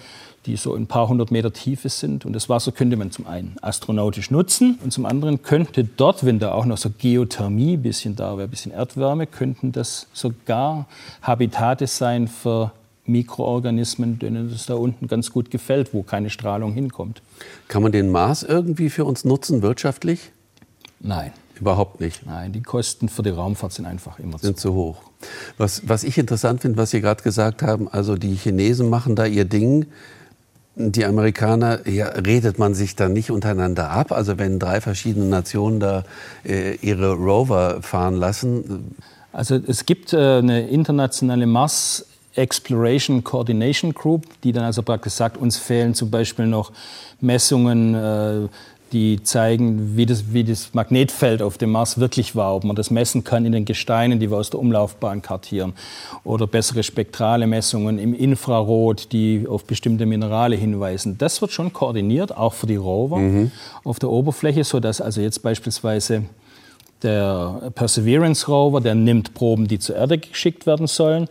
die 0.46 0.58
so 0.58 0.76
ein 0.76 0.88
paar 0.88 1.08
hundert 1.08 1.32
Meter 1.32 1.54
Tiefe 1.54 1.90
sind. 1.90 2.26
Und 2.26 2.34
das 2.34 2.50
Wasser 2.50 2.72
könnte 2.72 2.98
man 2.98 3.12
zum 3.12 3.28
einen 3.28 3.56
astronautisch 3.62 4.32
nutzen 4.32 4.78
und 4.84 4.92
zum 4.92 5.06
anderen 5.06 5.42
könnte 5.42 5.84
dort, 5.84 6.26
wenn 6.26 6.40
da 6.40 6.52
auch 6.52 6.66
noch 6.66 6.78
so 6.78 6.90
Geothermie 6.90 7.74
ein 7.74 7.82
bisschen 7.82 8.16
da 8.16 8.38
wäre, 8.38 8.48
ein 8.48 8.50
bisschen 8.50 8.72
Erdwärme, 8.72 9.28
könnten 9.28 9.72
das 9.72 10.08
sogar 10.14 10.88
Habitate 11.22 11.88
sein 11.88 12.28
für 12.28 12.72
Mikroorganismen, 13.06 14.20
denen 14.20 14.50
es 14.50 14.66
da 14.66 14.76
unten 14.76 15.08
ganz 15.08 15.32
gut 15.32 15.52
gefällt, 15.52 15.94
wo 15.94 16.04
keine 16.04 16.30
Strahlung 16.30 16.74
hinkommt. 16.74 17.22
Kann 17.68 17.84
man 17.84 17.92
den 17.92 18.12
Mars 18.12 18.44
irgendwie 18.44 18.90
für 18.90 19.06
uns 19.06 19.26
nutzen, 19.26 19.62
wirtschaftlich? 19.62 20.32
Nein. 21.00 21.32
Überhaupt 21.60 22.00
nicht. 22.00 22.26
Nein, 22.26 22.52
die 22.52 22.64
Kosten 22.64 23.10
für 23.10 23.22
die 23.22 23.30
Raumfahrt 23.30 23.74
sind 23.74 23.86
einfach 23.86 24.18
immer 24.20 24.40
sind 24.40 24.60
zu 24.60 24.74
hoch. 24.74 25.04
Was, 25.58 25.88
was 25.88 26.04
ich 26.04 26.18
interessant 26.18 26.62
finde, 26.62 26.78
was 26.78 26.90
Sie 26.90 27.00
gerade 27.00 27.22
gesagt 27.22 27.62
haben, 27.62 27.88
also 27.88 28.18
die 28.18 28.36
Chinesen 28.36 28.90
machen 28.90 29.16
da 29.16 29.26
ihr 29.26 29.46
Ding 29.46 29.86
die 30.76 31.06
Amerikaner, 31.06 31.88
ja, 31.88 32.08
redet 32.08 32.58
man 32.58 32.74
sich 32.74 32.96
dann 32.96 33.14
nicht 33.14 33.32
untereinander 33.32 33.92
ab? 33.92 34.12
Also 34.12 34.40
wenn 34.40 34.60
drei 34.60 34.82
verschiedene 34.82 35.26
Nationen 35.26 35.80
da 35.80 36.04
äh, 36.46 36.76
ihre 36.76 37.14
Rover 37.14 37.82
fahren 37.82 38.16
lassen? 38.16 38.96
Also 39.32 39.60
es 39.68 39.86
gibt 39.86 40.14
äh, 40.14 40.38
eine 40.38 40.68
internationale 40.68 41.46
Mars 41.46 42.06
Exploration 42.36 43.24
Coordination 43.24 43.94
Group, 43.94 44.26
die 44.44 44.52
dann 44.52 44.64
also 44.64 44.82
praktisch 44.82 45.14
sagt, 45.14 45.38
uns 45.38 45.58
fehlen 45.58 45.94
zum 45.94 46.10
Beispiel 46.10 46.48
noch 46.48 46.72
Messungen, 47.22 47.94
äh, 47.94 48.48
die 48.94 49.24
zeigen, 49.24 49.98
wie 49.98 50.06
das, 50.06 50.34
wie 50.34 50.44
das 50.44 50.74
Magnetfeld 50.74 51.42
auf 51.42 51.58
dem 51.58 51.72
Mars 51.72 52.00
wirklich 52.00 52.36
war, 52.36 52.56
ob 52.56 52.64
man 52.64 52.76
das 52.76 52.92
messen 52.92 53.24
kann 53.24 53.46
in 53.46 53.52
den 53.52 53.66
Gesteinen, 53.66 54.20
die 54.20 54.30
wir 54.30 54.38
aus 54.38 54.52
der 54.52 54.60
Umlaufbahn 54.60 55.22
kartieren, 55.22 55.74
oder 56.24 56.48
bessere 56.48 56.84
spektrale 56.84 57.48
Messungen 57.48 57.98
im 57.98 58.14
Infrarot, 58.14 59.12
die 59.12 59.46
auf 59.50 59.66
bestimmte 59.66 60.06
Minerale 60.06 60.56
hinweisen. 60.56 61.18
Das 61.18 61.42
wird 61.42 61.52
schon 61.52 61.74
koordiniert, 61.74 62.38
auch 62.38 62.54
für 62.54 62.68
die 62.68 62.76
Rover 62.76 63.18
mhm. 63.18 63.52
auf 63.84 64.00
der 64.00 64.10
Oberfläche, 64.10 64.64
sodass 64.64 65.02
also 65.02 65.20
jetzt 65.20 65.42
beispielsweise 65.42 66.26
der 67.02 67.72
Perseverance 67.76 68.48
Rover, 68.48 68.80
der 68.80 68.96
nimmt 68.96 69.34
Proben, 69.34 69.68
die 69.68 69.80
zur 69.80 69.96
Erde 69.96 70.18
geschickt 70.18 70.66
werden 70.66 70.88
sollen. 70.88 71.28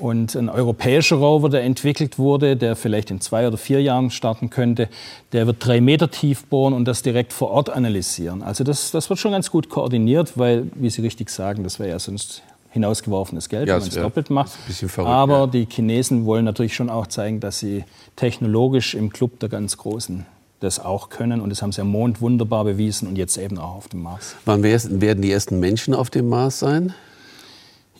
Und 0.00 0.34
ein 0.34 0.48
europäischer 0.48 1.16
Rover, 1.16 1.50
der 1.50 1.62
entwickelt 1.62 2.18
wurde, 2.18 2.56
der 2.56 2.74
vielleicht 2.74 3.10
in 3.10 3.20
zwei 3.20 3.46
oder 3.46 3.58
vier 3.58 3.82
Jahren 3.82 4.10
starten 4.10 4.48
könnte, 4.48 4.88
der 5.32 5.46
wird 5.46 5.58
drei 5.60 5.80
Meter 5.80 6.10
tief 6.10 6.46
bohren 6.46 6.72
und 6.72 6.86
das 6.86 7.02
direkt 7.02 7.32
vor 7.32 7.50
Ort 7.50 7.70
analysieren. 7.70 8.42
Also 8.42 8.64
das, 8.64 8.90
das 8.90 9.10
wird 9.10 9.18
schon 9.18 9.32
ganz 9.32 9.50
gut 9.50 9.68
koordiniert, 9.68 10.38
weil, 10.38 10.64
wie 10.74 10.88
Sie 10.88 11.02
richtig 11.02 11.28
sagen, 11.28 11.64
das 11.64 11.78
wäre 11.78 11.90
ja 11.90 11.98
sonst 11.98 12.42
hinausgeworfenes 12.70 13.48
Geld, 13.48 13.68
ja, 13.68 13.74
wenn 13.74 13.80
man 13.80 13.88
es 13.88 13.94
doppelt 13.94 14.30
macht. 14.30 14.50
Verrückt, 14.50 14.98
Aber 14.98 15.38
ja. 15.40 15.46
die 15.48 15.66
Chinesen 15.70 16.24
wollen 16.24 16.44
natürlich 16.44 16.74
schon 16.74 16.88
auch 16.88 17.06
zeigen, 17.06 17.40
dass 17.40 17.58
sie 17.58 17.84
technologisch 18.16 18.94
im 18.94 19.10
Club 19.10 19.40
der 19.40 19.48
ganz 19.48 19.76
Großen 19.76 20.24
das 20.60 20.78
auch 20.78 21.08
können. 21.08 21.40
Und 21.40 21.50
das 21.50 21.62
haben 21.62 21.72
sie 21.72 21.80
am 21.80 21.88
Mond 21.88 22.20
wunderbar 22.20 22.64
bewiesen 22.64 23.08
und 23.08 23.16
jetzt 23.16 23.36
eben 23.38 23.58
auch 23.58 23.76
auf 23.76 23.88
dem 23.88 24.02
Mars. 24.02 24.36
Wann 24.44 24.62
werden 24.62 25.22
die 25.22 25.32
ersten 25.32 25.58
Menschen 25.58 25.94
auf 25.94 26.10
dem 26.10 26.28
Mars 26.28 26.60
sein? 26.60 26.94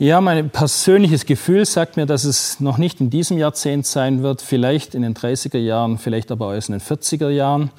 Ja, 0.01 0.23
mein 0.23 0.49
persönliches 0.49 1.27
Gefühl 1.27 1.67
sagt 1.67 1.99
mir, 1.99 2.07
dass 2.07 2.25
es 2.25 2.59
noch 2.59 2.79
nicht 2.79 3.03
in 3.03 3.11
diesem 3.11 3.37
Jahrzehnt 3.37 3.85
sein 3.85 4.23
wird, 4.23 4.41
vielleicht 4.41 4.95
in 4.95 5.03
den 5.03 5.13
30er 5.13 5.59
Jahren, 5.59 5.99
vielleicht 5.99 6.33
aber 6.33 6.55
erst 6.55 6.71
in 6.71 6.79
den 6.79 6.81
40er 6.81 7.29
Jahren. 7.29 7.71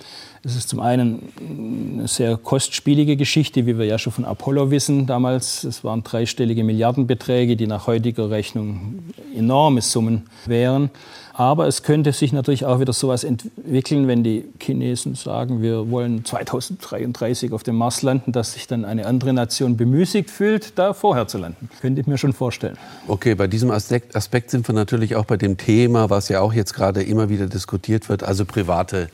Es 0.44 0.56
ist 0.56 0.70
zum 0.70 0.80
einen 0.80 1.32
eine 1.40 2.08
sehr 2.08 2.36
kostspielige 2.36 3.16
Geschichte, 3.16 3.68
wie 3.68 3.78
wir 3.78 3.86
ja 3.86 4.00
schon 4.00 4.12
von 4.12 4.26
Apollo 4.26 4.72
wissen 4.72 5.06
damals. 5.06 5.64
Es 5.64 5.84
waren 5.84 6.02
dreistellige 6.02 6.64
Milliardenbeträge, 6.64 7.56
die 7.56 7.68
nach 7.68 7.86
heutiger 7.86 8.32
Rechnung 8.32 9.04
enorme 9.36 9.82
Summen 9.82 10.24
wären. 10.48 10.90
Aber 11.34 11.68
es 11.68 11.84
könnte 11.84 12.12
sich 12.12 12.34
natürlich 12.34 12.66
auch 12.66 12.80
wieder 12.80 12.92
sowas 12.92 13.24
entwickeln, 13.24 14.08
wenn 14.08 14.24
die 14.24 14.46
Chinesen 14.60 15.14
sagen, 15.14 15.62
wir 15.62 15.92
wollen 15.92 16.26
2033 16.26 17.54
auf 17.54 17.62
dem 17.62 17.76
Mars 17.76 18.02
landen, 18.02 18.32
dass 18.32 18.54
sich 18.54 18.66
dann 18.66 18.84
eine 18.84 19.06
andere 19.06 19.34
Nation 19.34 19.78
bemüßigt 19.78 20.32
fühlt, 20.32 20.78
da 20.80 20.94
vorher 20.94 21.28
zu 21.28 21.38
landen. 21.38 21.70
Könnte 21.82 22.02
ich 22.02 22.08
mir 22.08 22.18
schon 22.18 22.34
vorstellen. 22.34 22.78
Okay, 23.08 23.36
bei 23.36 23.46
diesem 23.46 23.70
Aspekt 23.70 24.50
sind 24.50 24.68
wir 24.68 24.74
natürlich 24.74 25.16
auch 25.16 25.26
bei 25.26 25.38
dem 25.38 25.58
Thema, 25.58 26.10
was 26.10 26.30
ja 26.30 26.42
auch 26.42 26.52
jetzt 26.52 26.74
gerade 26.74 27.04
immer 27.04 27.30
wieder 27.30 27.46
diskutiert 27.46 28.10
wird, 28.10 28.24
also 28.24 28.44
private 28.44 29.10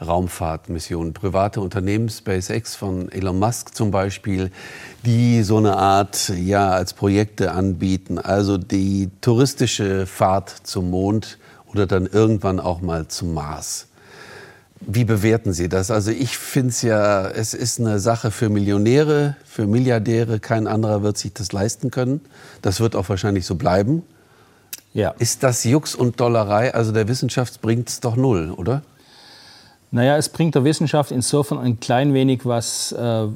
Raumfahrtmissionen. 0.00 1.12
Private 1.12 1.60
Unternehmen, 1.60 2.08
SpaceX 2.08 2.76
von 2.76 3.10
Elon 3.10 3.38
Musk 3.38 3.74
zum 3.74 3.90
Beispiel, 3.90 4.50
die 5.04 5.42
so 5.42 5.56
eine 5.56 5.76
Art, 5.76 6.32
ja, 6.36 6.70
als 6.70 6.92
Projekte 6.92 7.52
anbieten. 7.52 8.18
Also 8.18 8.58
die 8.58 9.10
touristische 9.20 10.06
Fahrt 10.06 10.50
zum 10.62 10.90
Mond 10.90 11.38
oder 11.66 11.86
dann 11.86 12.06
irgendwann 12.06 12.60
auch 12.60 12.80
mal 12.80 13.08
zum 13.08 13.34
Mars. 13.34 13.86
Wie 14.80 15.04
bewerten 15.04 15.52
Sie 15.52 15.68
das? 15.68 15.90
Also 15.90 16.12
ich 16.12 16.38
finde 16.38 16.70
es 16.70 16.82
ja, 16.82 17.28
es 17.28 17.52
ist 17.52 17.80
eine 17.80 17.98
Sache 17.98 18.30
für 18.30 18.48
Millionäre, 18.48 19.36
für 19.44 19.66
Milliardäre. 19.66 20.38
Kein 20.38 20.68
anderer 20.68 21.02
wird 21.02 21.18
sich 21.18 21.32
das 21.32 21.52
leisten 21.52 21.90
können. 21.90 22.20
Das 22.62 22.78
wird 22.78 22.94
auch 22.94 23.08
wahrscheinlich 23.08 23.44
so 23.44 23.56
bleiben. 23.56 24.02
Ja. 24.94 25.10
Ist 25.18 25.42
das 25.42 25.64
Jux 25.64 25.94
und 25.94 26.20
Dollerei? 26.20 26.74
Also 26.74 26.92
der 26.92 27.08
Wissenschaft 27.08 27.60
bringt 27.60 27.88
es 27.88 28.00
doch 28.00 28.16
null, 28.16 28.52
oder? 28.56 28.82
Naja, 29.90 30.18
es 30.18 30.28
bringt 30.28 30.54
der 30.54 30.64
Wissenschaft 30.64 31.10
insofern 31.10 31.58
ein 31.58 31.80
klein 31.80 32.12
wenig 32.12 32.44
was, 32.44 32.92
äh, 32.92 33.26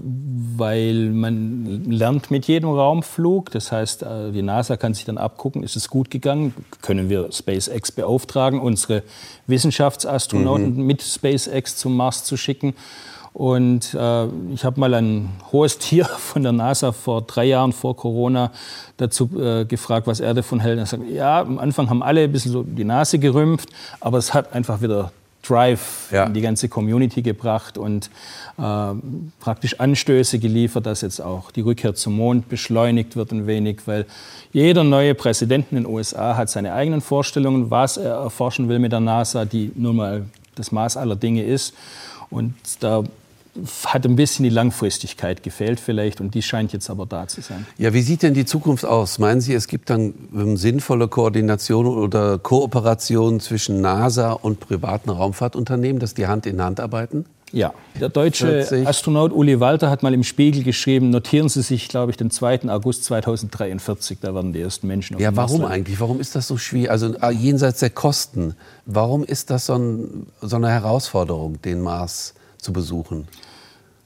weil 0.57 1.11
man 1.11 1.85
lernt 1.91 2.31
mit 2.31 2.47
jedem 2.47 2.69
Raumflug. 2.69 3.51
Das 3.53 3.73
heißt, 3.73 4.03
äh, 4.03 4.33
die 4.33 4.43
NASA 4.43 4.77
kann 4.77 4.93
sich 4.93 5.07
dann 5.07 5.17
abgucken, 5.17 5.63
ist 5.63 5.77
es 5.77 5.89
gut 5.89 6.11
gegangen, 6.11 6.53
können 6.83 7.09
wir 7.09 7.33
SpaceX 7.33 7.93
beauftragen, 7.93 8.61
unsere 8.61 9.03
Wissenschaftsastronauten 9.47 10.77
mhm. 10.77 10.87
mit 10.87 11.03
SpaceX 11.03 11.77
zum 11.77 11.97
Mars 11.97 12.25
zu 12.25 12.37
schicken. 12.37 12.75
Und 13.33 13.95
äh, 13.95 14.27
ich 14.53 14.67
habe 14.67 14.79
mal 14.79 14.93
ein 14.93 15.31
hohes 15.53 15.79
Tier 15.79 16.05
von 16.19 16.43
der 16.43 16.53
NASA 16.53 16.93
vor 16.93 17.23
drei 17.23 17.47
Jahren 17.47 17.73
vor 17.73 17.97
Corona 17.97 18.53
dazu 18.99 19.31
äh, 19.41 19.65
gefragt, 19.65 20.07
was 20.07 20.21
er 20.21 20.35
davon 20.35 20.61
hält. 20.61 20.79
Er 20.79 20.85
sagt, 20.85 21.09
ja, 21.09 21.41
am 21.41 21.59
Anfang 21.59 21.89
haben 21.89 22.03
alle 22.03 22.25
ein 22.25 22.33
bisschen 22.33 22.53
so 22.53 22.63
die 22.63 22.85
Nase 22.85 23.19
gerümpft, 23.19 23.71
aber 24.01 24.19
es 24.19 24.35
hat 24.35 24.53
einfach 24.53 24.83
wieder 24.83 25.13
Drive 25.43 26.11
ja. 26.13 26.25
in 26.25 26.35
die 26.35 26.41
ganze 26.41 26.69
Community 26.69 27.23
gebracht 27.23 27.77
und 27.77 28.11
äh, 28.59 28.63
praktisch 29.41 29.81
Anstöße 29.81 30.39
geliefert, 30.39 30.87
dass 30.87 31.01
jetzt 31.01 31.21
auch 31.21 31.51
die 31.51 31.63
Rückkehr 31.63 31.95
zum 31.95 32.17
Mond 32.17 32.49
beschleunigt 32.49 33.17
wird 33.17 33.33
ein 33.33 33.47
wenig, 33.47 33.81
weil 33.87 34.07
jeder 34.53 34.85
neue 34.85 35.15
Präsident 35.15 35.67
in 35.71 35.79
den 35.79 35.87
USA 35.87 36.37
hat 36.37 36.49
seine 36.49 36.73
eigenen 36.73 37.01
Vorstellungen, 37.01 37.71
was 37.71 37.97
er 37.97 38.15
erforschen 38.15 38.69
will 38.69 38.79
mit 38.79 38.93
der 38.93 39.01
NASA, 39.01 39.45
die 39.45 39.73
nun 39.75 39.97
mal 39.97 40.25
das 40.55 40.71
Maß 40.71 40.97
aller 40.97 41.17
Dinge 41.17 41.43
ist. 41.43 41.75
Und 42.31 42.55
da 42.81 43.05
hat 43.85 44.07
ein 44.07 44.17
bisschen 44.17 44.45
die 44.45 44.51
Langfristigkeit 44.51 45.43
gefehlt 45.43 45.79
vielleicht 45.79 46.21
und 46.21 46.35
die 46.35 46.43
scheint 46.43 46.73
jetzt 46.73 46.89
aber 46.89 47.05
da 47.05 47.29
zu 47.29 47.43
sein. 47.43 47.67
Ja, 47.77 47.93
wie 47.93 48.01
sieht 48.01 48.23
denn 48.23 48.33
die 48.33 48.47
Zukunft 48.47 48.85
aus? 48.85 49.19
Meinen 49.19 49.43
Sie, 49.43 49.53
es 49.53 49.69
gibt 49.69 49.91
dann 49.91 50.15
ähm, 50.35 50.57
sinnvolle 50.57 51.09
Koordination 51.09 51.87
oder 51.87 52.39
Kooperation 52.39 53.41
zwischen 53.41 53.83
NASA 53.83 54.33
und 54.33 54.61
privaten 54.61 55.11
Raumfahrtunternehmen, 55.11 56.01
dass 56.01 56.15
die 56.15 56.27
Hand 56.27 56.47
in 56.47 56.63
Hand 56.63 56.81
arbeiten? 56.81 57.27
Ja, 57.53 57.75
der 58.01 58.09
deutsche 58.09 58.67
Astronaut 58.87 59.31
Uli 59.31 59.61
Walter 59.61 59.91
hat 59.91 60.03
mal 60.03 60.15
im 60.15 60.25
Spiegel 60.25 60.63
geschrieben, 60.63 61.11
notieren 61.11 61.51
Sie 61.51 61.61
sich, 61.61 61.89
glaube 61.89 62.11
ich, 62.11 62.17
den 62.17 62.31
2. 62.31 62.71
August 62.71 63.05
2043, 63.05 64.21
da 64.21 64.35
werden 64.35 64.55
die 64.55 64.63
ersten 64.63 64.87
Menschen 64.87 65.17
auf 65.17 65.21
Ja, 65.21 65.37
warum 65.37 65.67
eigentlich? 65.67 66.01
Warum 66.01 66.19
ist 66.19 66.35
das 66.35 66.49
so 66.49 66.57
schwierig? 66.57 66.91
Also 66.91 67.15
äh, 67.15 67.31
jenseits 67.31 67.81
der 67.81 67.91
Kosten, 67.91 68.55
warum 68.87 69.23
ist 69.23 69.51
das 69.51 69.67
so, 69.67 69.75
ein, 69.75 70.27
so 70.41 70.57
eine 70.57 70.71
Herausforderung, 70.71 71.61
den 71.61 71.83
Mars 71.83 72.33
zu 72.63 72.73
besuchen? 72.73 73.29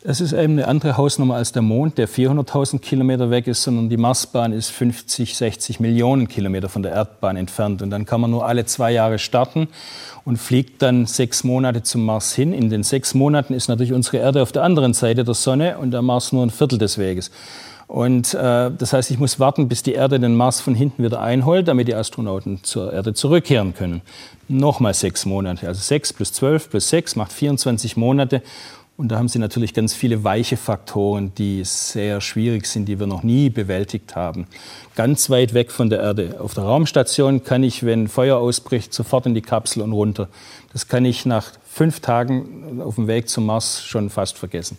Es 0.09 0.21
ist 0.21 0.33
eben 0.33 0.53
eine 0.53 0.69
andere 0.69 0.97
Hausnummer 0.97 1.35
als 1.35 1.51
der 1.51 1.63
Mond, 1.63 1.99
der 1.99 2.09
400.000 2.09 2.79
Kilometer 2.79 3.29
weg 3.31 3.49
ist, 3.49 3.65
sondern 3.65 3.89
die 3.89 3.97
Marsbahn 3.97 4.53
ist 4.53 4.71
50, 4.71 5.37
60 5.37 5.81
Millionen 5.81 6.29
Kilometer 6.29 6.69
von 6.69 6.85
der 6.85 6.93
Erdbahn 6.93 7.37
entfernt. 7.37 7.83
Und 7.83 7.91
dann 7.91 8.07
kann 8.07 8.21
man 8.21 8.31
nur 8.31 8.47
alle 8.47 8.65
zwei 8.67 8.93
Jahre 8.93 9.19
starten 9.19 9.67
und 10.25 10.37
fliegt 10.37 10.81
dann 10.81 11.07
sechs 11.07 11.43
Monate 11.43 11.83
zum 11.83 12.05
Mars 12.05 12.33
hin. 12.33 12.53
In 12.53 12.71
den 12.71 12.85
sechs 12.85 13.15
Monaten 13.15 13.53
ist 13.53 13.69
natürlich 13.69 13.93
unsere 13.93 14.19
Erde 14.19 14.43
auf 14.43 14.53
der 14.53 14.63
anderen 14.63 14.95
Seite 14.95 15.25
der 15.25 15.35
Sonne 15.35 15.77
und 15.79 15.91
der 15.91 16.03
Mars 16.03 16.31
nur 16.31 16.45
ein 16.45 16.51
Viertel 16.51 16.79
des 16.79 16.99
Weges. 16.99 17.33
Und 17.89 18.35
äh, 18.35 18.71
das 18.77 18.93
heißt, 18.93 19.11
ich 19.11 19.19
muss 19.19 19.39
warten, 19.39 19.69
bis 19.69 19.83
die 19.83 19.93
Erde 19.93 20.19
den 20.19 20.35
Mars 20.35 20.61
von 20.61 20.75
hinten 20.75 21.05
wieder 21.05 21.21
einholt, 21.21 21.69
damit 21.69 21.87
die 21.87 21.95
Astronauten 21.95 22.65
zur 22.65 22.93
Erde 22.93 23.15
zurückkehren 23.15 23.75
können. 23.75 24.03
Nochmal 24.49 24.95
sechs 24.95 25.25
Monate, 25.25 25.69
also 25.69 25.81
sechs 25.81 26.13
plus 26.13 26.33
zwölf 26.33 26.69
plus 26.69 26.89
sechs 26.89 27.15
macht 27.15 27.33
24 27.33 27.97
Monate. 27.97 28.43
Und 28.97 29.09
da 29.09 29.19
haben 29.19 29.29
Sie 29.29 29.39
natürlich 29.39 29.75
ganz 29.75 29.93
viele 29.93 30.25
weiche 30.25 30.57
Faktoren, 30.57 31.33
die 31.35 31.63
sehr 31.65 32.23
schwierig 32.23 32.67
sind, 32.67 32.87
die 32.87 32.99
wir 32.99 33.07
noch 33.07 33.23
nie 33.23 33.51
bewältigt 33.51 34.17
haben. 34.17 34.47
Ganz 34.95 35.29
weit 35.29 35.53
weg 35.53 35.71
von 35.71 35.91
der 35.91 36.01
Erde. 36.01 36.37
Auf 36.41 36.55
der 36.55 36.65
Raumstation 36.65 37.45
kann 37.45 37.63
ich, 37.63 37.85
wenn 37.85 38.09
Feuer 38.09 38.39
ausbricht, 38.39 38.95
sofort 38.95 39.27
in 39.27 39.35
die 39.35 39.43
Kapsel 39.43 39.83
und 39.83 39.93
runter. 39.93 40.29
Das 40.73 40.89
kann 40.89 41.05
ich 41.05 41.27
nach 41.27 41.53
fünf 41.69 42.01
Tagen 42.01 42.81
auf 42.81 42.95
dem 42.95 43.07
Weg 43.07 43.29
zum 43.29 43.45
Mars 43.45 43.85
schon 43.85 44.09
fast 44.09 44.39
vergessen. 44.39 44.79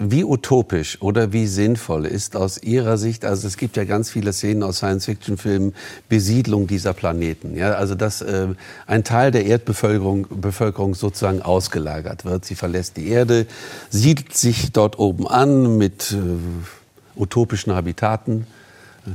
Wie 0.00 0.22
utopisch 0.22 1.02
oder 1.02 1.32
wie 1.32 1.48
sinnvoll 1.48 2.06
ist 2.06 2.36
aus 2.36 2.62
Ihrer 2.62 2.96
Sicht, 2.98 3.24
also 3.24 3.48
es 3.48 3.56
gibt 3.56 3.76
ja 3.76 3.82
ganz 3.82 4.10
viele 4.10 4.32
Szenen 4.32 4.62
aus 4.62 4.76
Science-Fiction-Filmen, 4.76 5.74
Besiedlung 6.08 6.68
dieser 6.68 6.92
Planeten. 6.92 7.56
Ja, 7.56 7.72
also 7.72 7.96
dass 7.96 8.22
äh, 8.22 8.46
ein 8.86 9.02
Teil 9.02 9.32
der 9.32 9.44
Erdbevölkerung 9.46 10.28
Bevölkerung 10.30 10.94
sozusagen 10.94 11.42
ausgelagert 11.42 12.24
wird. 12.24 12.44
Sie 12.44 12.54
verlässt 12.54 12.96
die 12.96 13.08
Erde, 13.08 13.46
siedelt 13.90 14.36
sich 14.36 14.70
dort 14.70 15.00
oben 15.00 15.26
an 15.26 15.76
mit 15.78 16.12
äh, 16.12 17.20
utopischen 17.20 17.74
Habitaten. 17.74 18.46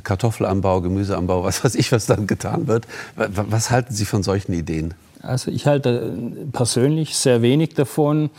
Kartoffelanbau, 0.04 0.82
Gemüseanbau, 0.82 1.43
was 1.43 1.63
weiß 1.63 1.76
ich, 1.76 1.91
was 1.91 2.08
dann 2.08 2.28
getan 2.28 2.67
wird. 2.67 2.88
Was 3.15 3.69
halten 3.69 3.93
Sie 3.93 4.06
von 4.06 4.24
solchen 4.24 4.52
Ideen? 4.52 4.96
Also 5.22 5.52
ich 5.52 5.65
halte 5.67 6.12
persönlich 6.52 7.15
sehr 7.15 7.41
wenig 7.41 7.76
davon 7.76 8.30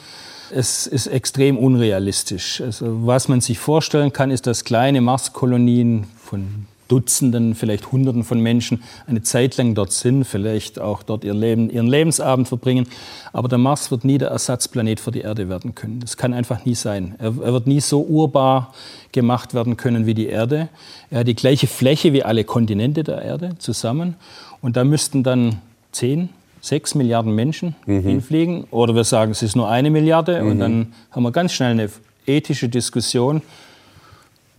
es 0.51 0.87
ist 0.87 1.07
extrem 1.07 1.57
unrealistisch. 1.59 2.61
Also 2.61 3.07
was 3.07 3.29
man 3.29 3.41
sich 3.41 3.59
vorstellen 3.59 4.13
kann, 4.13 4.31
ist, 4.31 4.47
dass 4.47 4.65
kleine 4.65 5.01
Marskolonien 5.01 6.05
von 6.17 6.67
Dutzenden, 6.89 7.55
vielleicht 7.55 7.93
Hunderten 7.93 8.25
von 8.25 8.41
Menschen 8.41 8.83
eine 9.07 9.23
Zeit 9.23 9.57
lang 9.57 9.75
dort 9.75 9.93
sind, 9.93 10.25
vielleicht 10.25 10.79
auch 10.79 11.03
dort 11.03 11.25
ihr 11.25 11.33
Leben, 11.33 11.71
ihren 11.71 11.87
Lebensabend 11.87 12.47
verbringen. 12.47 12.87
Aber 13.33 13.49
der 13.49 13.59
Mars 13.59 13.91
wird 13.91 14.05
nie 14.05 14.19
der 14.19 14.29
Ersatzplanet 14.29 15.01
für 15.01 15.11
die 15.11 15.21
Erde 15.21 15.49
werden 15.49 15.75
können. 15.75 16.01
Das 16.01 16.17
kann 16.17 16.35
einfach 16.35 16.65
nie 16.65 16.75
sein. 16.75 17.15
Er, 17.19 17.35
er 17.43 17.53
wird 17.53 17.67
nie 17.67 17.81
so 17.81 18.03
urbar 18.03 18.75
gemacht 19.13 19.55
werden 19.55 19.77
können 19.77 20.07
wie 20.07 20.15
die 20.15 20.27
Erde. 20.27 20.69
Er 21.11 21.21
hat 21.21 21.29
die 21.29 21.35
gleiche 21.35 21.67
Fläche 21.67 22.13
wie 22.13 22.23
alle 22.23 22.45
Kontinente 22.45 23.03
der 23.03 23.23
Erde 23.23 23.57
zusammen. 23.59 24.17
Und 24.61 24.77
da 24.77 24.85
müssten 24.85 25.23
dann 25.23 25.63
zehn, 25.91 26.29
sechs 26.65 26.95
Milliarden 26.95 27.35
Menschen 27.35 27.77
mhm. 27.87 28.03
hinfliegen. 28.03 28.65
Oder 28.71 28.95
wir 28.95 29.05
sagen, 29.05 29.33
es 29.33 29.43
ist 29.43 29.57
nur 29.57 29.69
eine 29.69 29.91
Milliarde. 29.91 30.43
Mhm. 30.43 30.51
Und 30.51 30.59
dann 30.59 30.93
haben 31.11 31.23
wir 31.23 31.33
ganz 31.33 31.53
schnell 31.53 31.73
eine 31.73 31.91
ethische 32.27 32.69
Diskussion 32.69 33.43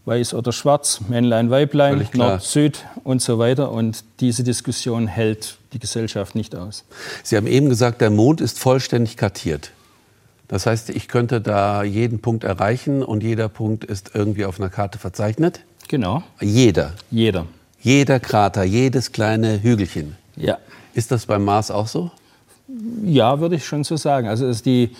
weiß 0.05 0.35
oder 0.35 0.51
schwarz, 0.51 1.01
Männlein, 1.07 1.49
Weiblein, 1.49 2.07
Nord, 2.13 2.43
Süd 2.43 2.85
und 3.03 3.21
so 3.21 3.39
weiter. 3.39 3.71
Und 3.71 4.03
diese 4.19 4.43
Diskussion 4.43 5.07
hält 5.07 5.57
die 5.73 5.79
Gesellschaft 5.79 6.35
nicht 6.35 6.55
aus. 6.55 6.85
Sie 7.23 7.35
haben 7.35 7.47
eben 7.47 7.69
gesagt, 7.69 8.01
der 8.01 8.11
Mond 8.11 8.39
ist 8.39 8.59
vollständig 8.59 9.17
kartiert. 9.17 9.71
Das 10.47 10.67
heißt, 10.67 10.91
ich 10.91 11.07
könnte 11.07 11.41
da 11.41 11.83
jeden 11.83 12.19
Punkt 12.19 12.43
erreichen 12.43 13.01
und 13.03 13.23
jeder 13.23 13.49
Punkt 13.49 13.83
ist 13.83 14.11
irgendwie 14.13 14.45
auf 14.45 14.59
einer 14.59 14.69
Karte 14.69 14.99
verzeichnet? 14.99 15.61
Genau. 15.87 16.21
Jeder? 16.39 16.93
Jeder. 17.09 17.47
Jeder 17.81 18.19
Krater, 18.19 18.63
jedes 18.63 19.11
kleine 19.11 19.61
Hügelchen? 19.61 20.15
Ja. 20.35 20.59
Ist 20.95 21.11
das 21.11 21.25
beim 21.25 21.43
Mars 21.43 21.71
auch 21.71 21.87
so? 21.87 22.09
Ja, 23.03 23.39
würde 23.41 23.57
ich 23.57 23.65
schon 23.65 23.83
so 23.83 23.97
sagen. 23.97 24.29
Also 24.29 24.51
die, 24.63 24.95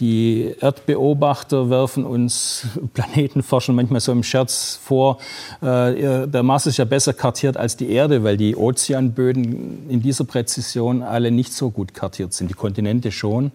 die 0.00 0.54
Erdbeobachter 0.60 1.70
werfen 1.70 2.04
uns 2.04 2.66
Planetenforschern 2.94 3.74
manchmal 3.76 4.00
so 4.00 4.10
im 4.10 4.24
Scherz 4.24 4.78
vor, 4.82 5.18
äh, 5.62 6.26
der 6.26 6.42
Mars 6.42 6.66
ist 6.66 6.76
ja 6.78 6.84
besser 6.84 7.14
kartiert 7.14 7.56
als 7.56 7.76
die 7.76 7.90
Erde, 7.90 8.24
weil 8.24 8.36
die 8.36 8.56
Ozeanböden 8.56 9.88
in 9.88 10.02
dieser 10.02 10.24
Präzision 10.24 11.02
alle 11.02 11.30
nicht 11.30 11.52
so 11.52 11.70
gut 11.70 11.94
kartiert 11.94 12.34
sind. 12.34 12.50
Die 12.50 12.54
Kontinente 12.54 13.12
schon, 13.12 13.52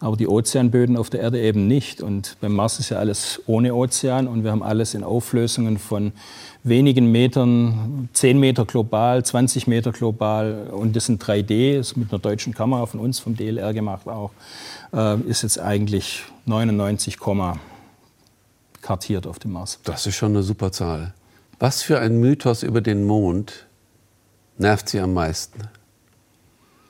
aber 0.00 0.16
die 0.16 0.26
Ozeanböden 0.26 0.96
auf 0.96 1.10
der 1.10 1.20
Erde 1.20 1.40
eben 1.40 1.68
nicht. 1.68 2.00
Und 2.00 2.36
beim 2.40 2.54
Mars 2.54 2.78
ist 2.78 2.88
ja 2.88 2.98
alles 2.98 3.42
ohne 3.46 3.74
Ozean 3.74 4.26
und 4.26 4.44
wir 4.44 4.50
haben 4.50 4.62
alles 4.62 4.94
in 4.94 5.04
Auflösungen 5.04 5.78
von 5.78 6.12
wenigen 6.64 7.12
Metern, 7.12 8.08
10 8.14 8.40
Meter 8.40 8.64
global, 8.64 9.24
20 9.24 9.66
Meter 9.66 9.92
global 9.92 10.68
und 10.72 10.96
das 10.96 11.06
sind 11.06 11.22
3D, 11.22 11.76
das 11.76 11.88
ist 11.88 11.96
mit 11.96 12.10
einer 12.12 12.18
deutschen 12.18 12.54
Kamera 12.54 12.86
von 12.86 12.98
uns, 12.98 13.18
vom 13.18 13.36
DLR 13.36 13.72
gemacht 13.72 14.08
auch 14.08 14.30
äh, 14.92 15.20
ist 15.20 15.42
jetzt 15.42 15.58
eigentlich 15.58 16.22
99, 16.46 17.18
kartiert 18.80 19.26
auf 19.26 19.38
dem 19.38 19.52
Mars. 19.52 19.78
Das 19.84 20.06
ist 20.06 20.16
schon 20.16 20.32
eine 20.32 20.42
super 20.42 20.72
Zahl. 20.72 21.14
Was 21.58 21.82
für 21.82 22.00
ein 22.00 22.18
Mythos 22.18 22.62
über 22.62 22.80
den 22.80 23.04
Mond 23.04 23.66
nervt 24.56 24.88
Sie 24.88 25.00
am 25.00 25.12
meisten? 25.12 25.60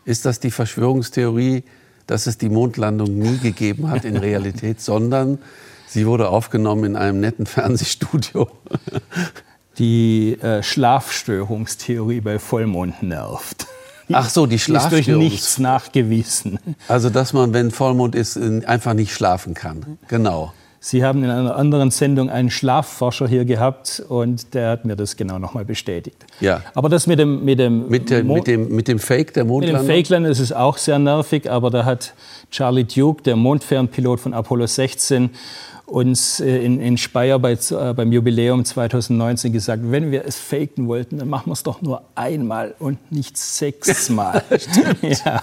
Ist 0.04 0.24
das 0.24 0.40
die 0.40 0.50
Verschwörungstheorie, 0.50 1.64
dass 2.10 2.26
es 2.26 2.38
die 2.38 2.48
Mondlandung 2.48 3.16
nie 3.16 3.38
gegeben 3.38 3.88
hat 3.88 4.04
in 4.04 4.16
Realität, 4.16 4.80
sondern 4.80 5.38
sie 5.86 6.06
wurde 6.06 6.28
aufgenommen 6.28 6.84
in 6.84 6.96
einem 6.96 7.20
netten 7.20 7.46
Fernsehstudio? 7.46 8.50
Die 9.78 10.32
äh, 10.42 10.62
Schlafstörungstheorie 10.62 12.20
bei 12.20 12.38
Vollmond 12.38 13.02
nervt. 13.02 13.66
Ach 14.12 14.28
so, 14.28 14.46
die 14.46 14.58
Schlafstörung. 14.58 14.98
Ist 14.98 15.06
durch 15.06 15.18
nichts 15.18 15.58
nachgewiesen. 15.58 16.58
Also, 16.88 17.10
dass 17.10 17.32
man, 17.32 17.52
wenn 17.52 17.70
Vollmond 17.70 18.16
ist, 18.16 18.36
einfach 18.36 18.94
nicht 18.94 19.14
schlafen 19.14 19.54
kann. 19.54 19.98
Genau. 20.08 20.52
Sie 20.82 21.04
haben 21.04 21.22
in 21.22 21.28
einer 21.28 21.56
anderen 21.56 21.90
Sendung 21.90 22.30
einen 22.30 22.48
Schlafforscher 22.48 23.28
hier 23.28 23.44
gehabt 23.44 24.02
und 24.08 24.54
der 24.54 24.70
hat 24.70 24.86
mir 24.86 24.96
das 24.96 25.14
genau 25.14 25.38
nochmal 25.38 25.66
bestätigt. 25.66 26.24
Ja. 26.40 26.62
Aber 26.74 26.88
das 26.88 27.06
mit 27.06 27.18
dem 27.18 27.44
mit 27.44 27.58
dem 27.58 27.86
mit, 27.90 28.08
der, 28.08 28.24
mit 28.24 28.46
dem 28.46 28.74
mit 28.74 28.88
dem 28.88 28.98
Fake 28.98 29.34
der 29.34 29.44
Mondlandung. 29.44 29.86
Mit 29.86 29.90
dem 29.90 30.02
Fakeland 30.02 30.26
ist 30.26 30.38
es 30.38 30.52
auch 30.52 30.78
sehr 30.78 30.98
nervig, 30.98 31.50
aber 31.50 31.68
da 31.68 31.84
hat 31.84 32.14
Charlie 32.50 32.84
Duke, 32.84 33.22
der 33.22 33.36
Mondfernpilot 33.36 34.20
von 34.20 34.32
Apollo 34.32 34.68
16, 34.68 35.28
uns 35.84 36.40
äh, 36.40 36.64
in, 36.64 36.80
in 36.80 36.96
Speyer 36.96 37.38
bei, 37.38 37.52
äh, 37.52 37.92
beim 37.92 38.10
Jubiläum 38.10 38.64
2019 38.64 39.52
gesagt, 39.52 39.82
wenn 39.84 40.10
wir 40.10 40.24
es 40.24 40.38
faken 40.38 40.88
wollten, 40.88 41.18
dann 41.18 41.28
machen 41.28 41.50
wir 41.50 41.52
es 41.52 41.62
doch 41.62 41.82
nur 41.82 42.04
einmal 42.14 42.74
und 42.78 43.12
nicht 43.12 43.36
sechsmal. 43.36 44.42
ja. 45.02 45.42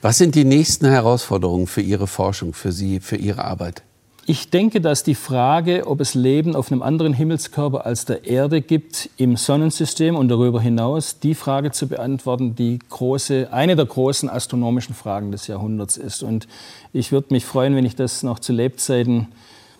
Was 0.00 0.16
sind 0.16 0.34
die 0.34 0.44
nächsten 0.44 0.86
Herausforderungen 0.86 1.66
für 1.66 1.82
Ihre 1.82 2.06
Forschung, 2.06 2.54
für 2.54 2.72
Sie, 2.72 3.00
für 3.00 3.16
Ihre 3.16 3.44
Arbeit? 3.44 3.82
Ich 4.26 4.50
denke, 4.50 4.80
dass 4.80 5.02
die 5.02 5.14
Frage, 5.14 5.86
ob 5.86 6.00
es 6.00 6.14
Leben 6.14 6.54
auf 6.54 6.70
einem 6.70 6.82
anderen 6.82 7.14
Himmelskörper 7.14 7.86
als 7.86 8.04
der 8.04 8.24
Erde 8.26 8.60
gibt 8.60 9.10
im 9.16 9.36
Sonnensystem 9.36 10.14
und 10.14 10.28
darüber 10.28 10.60
hinaus, 10.60 11.18
die 11.18 11.34
Frage 11.34 11.72
zu 11.72 11.88
beantworten, 11.88 12.54
die 12.54 12.78
große, 12.90 13.48
eine 13.50 13.76
der 13.76 13.86
großen 13.86 14.28
astronomischen 14.28 14.94
Fragen 14.94 15.32
des 15.32 15.46
Jahrhunderts 15.46 15.96
ist. 15.96 16.22
Und 16.22 16.46
ich 16.92 17.12
würde 17.12 17.28
mich 17.30 17.44
freuen, 17.44 17.74
wenn 17.74 17.84
ich 17.84 17.96
das 17.96 18.22
noch 18.22 18.38
zu 18.38 18.52
Lebzeiten 18.52 19.28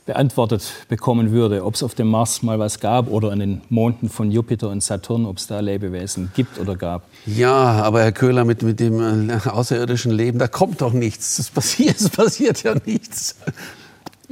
beantwortet 0.06 0.64
bekommen 0.88 1.30
würde, 1.30 1.64
ob 1.64 1.74
es 1.74 1.84
auf 1.84 1.94
dem 1.94 2.08
Mars 2.08 2.42
mal 2.42 2.58
was 2.58 2.80
gab 2.80 3.08
oder 3.08 3.30
an 3.30 3.38
den 3.38 3.60
Monden 3.68 4.08
von 4.08 4.32
Jupiter 4.32 4.70
und 4.70 4.82
Saturn, 4.82 5.26
ob 5.26 5.36
es 5.36 5.46
da 5.46 5.60
Lebewesen 5.60 6.32
gibt 6.34 6.58
oder 6.58 6.74
gab. 6.74 7.04
Ja, 7.26 7.54
aber 7.54 8.02
Herr 8.02 8.10
Köhler, 8.10 8.44
mit, 8.44 8.62
mit 8.62 8.80
dem 8.80 9.30
äh, 9.30 9.38
außerirdischen 9.46 10.10
Leben, 10.10 10.40
da 10.40 10.48
kommt 10.48 10.80
doch 10.80 10.92
nichts. 10.92 11.38
Es 11.38 11.50
passiert, 11.50 11.96
es 12.00 12.08
passiert 12.08 12.62
ja 12.64 12.74
nichts. 12.84 13.36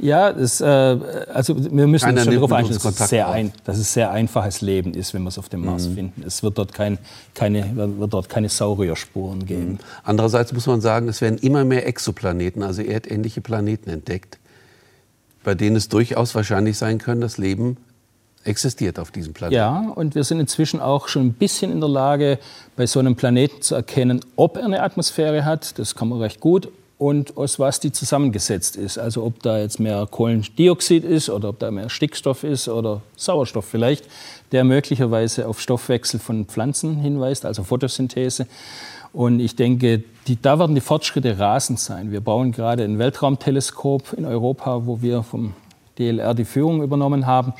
Ja, 0.01 0.31
das, 0.31 0.61
äh, 0.61 0.65
also 0.65 1.55
wir 1.57 1.87
müssen 1.87 2.05
Keiner 2.05 2.21
uns 2.21 2.25
schon 2.25 2.33
darauf 2.35 2.51
einstellen, 2.51 2.79
dass 2.81 2.99
es, 2.99 3.09
sehr 3.09 3.29
ein, 3.29 3.51
dass 3.65 3.77
es 3.77 3.93
sehr 3.93 4.11
einfaches 4.11 4.61
Leben 4.61 4.93
ist, 4.93 5.13
wenn 5.13 5.23
wir 5.23 5.29
es 5.29 5.37
auf 5.37 5.49
dem 5.49 5.65
Mars 5.65 5.87
mhm. 5.87 5.95
finden. 5.95 6.23
Es 6.25 6.41
wird 6.41 6.57
dort, 6.57 6.73
kein, 6.73 6.97
keine, 7.33 7.75
wird 7.75 8.13
dort 8.13 8.29
keine 8.29 8.49
Saurierspuren 8.49 9.45
geben. 9.45 9.71
Mhm. 9.71 9.79
Andererseits 10.03 10.53
muss 10.53 10.67
man 10.67 10.81
sagen, 10.81 11.09
es 11.09 11.21
werden 11.21 11.37
immer 11.39 11.65
mehr 11.65 11.85
Exoplaneten, 11.85 12.63
also 12.63 12.81
erdähnliche 12.81 13.41
Planeten 13.41 13.89
entdeckt 13.89 14.39
bei 15.43 15.55
denen 15.55 15.75
es 15.75 15.89
durchaus 15.89 16.35
wahrscheinlich 16.35 16.77
sein 16.77 16.97
kann, 16.97 17.21
dass 17.21 17.37
Leben 17.37 17.77
existiert 18.43 18.99
auf 18.99 19.11
diesem 19.11 19.33
Planeten. 19.33 19.55
Ja, 19.55 19.91
und 19.95 20.15
wir 20.15 20.23
sind 20.23 20.39
inzwischen 20.39 20.79
auch 20.79 21.07
schon 21.07 21.27
ein 21.27 21.33
bisschen 21.33 21.71
in 21.71 21.79
der 21.79 21.89
Lage, 21.89 22.39
bei 22.75 22.85
so 22.85 22.99
einem 22.99 23.15
Planeten 23.15 23.61
zu 23.61 23.75
erkennen, 23.75 24.21
ob 24.35 24.57
er 24.57 24.65
eine 24.65 24.81
Atmosphäre 24.81 25.45
hat. 25.45 25.77
Das 25.77 25.95
kann 25.95 26.09
man 26.09 26.19
recht 26.19 26.39
gut. 26.39 26.69
Und 26.99 27.37
aus 27.37 27.59
was 27.59 27.79
die 27.79 27.93
zusammengesetzt 27.93 28.75
ist. 28.75 28.99
Also 28.99 29.23
ob 29.23 29.41
da 29.41 29.57
jetzt 29.57 29.79
mehr 29.79 30.05
Kohlendioxid 30.11 31.05
ist 31.05 31.29
oder 31.29 31.49
ob 31.49 31.59
da 31.59 31.71
mehr 31.71 31.89
Stickstoff 31.89 32.43
ist 32.43 32.67
oder 32.67 33.01
Sauerstoff 33.15 33.65
vielleicht, 33.65 34.05
der 34.51 34.65
möglicherweise 34.65 35.47
auf 35.47 35.61
Stoffwechsel 35.61 36.19
von 36.19 36.45
Pflanzen 36.45 36.97
hinweist, 36.97 37.45
also 37.45 37.63
Photosynthese. 37.63 38.47
Und 39.13 39.39
ich 39.39 39.55
denke, 39.55 40.03
die, 40.27 40.39
da 40.41 40.59
werden 40.59 40.75
die 40.75 40.81
Fortschritte 40.81 41.39
rasend 41.39 41.79
sein. 41.79 42.11
Wir 42.11 42.21
bauen 42.21 42.51
gerade 42.51 42.83
ein 42.83 42.99
Weltraumteleskop 42.99 44.13
in 44.13 44.25
Europa, 44.25 44.85
wo 44.85 45.01
wir 45.01 45.23
vom 45.23 45.53
DLR 45.99 46.33
die 46.33 46.45
Führung 46.45 46.81
übernommen 46.81 47.25
haben, 47.25 47.53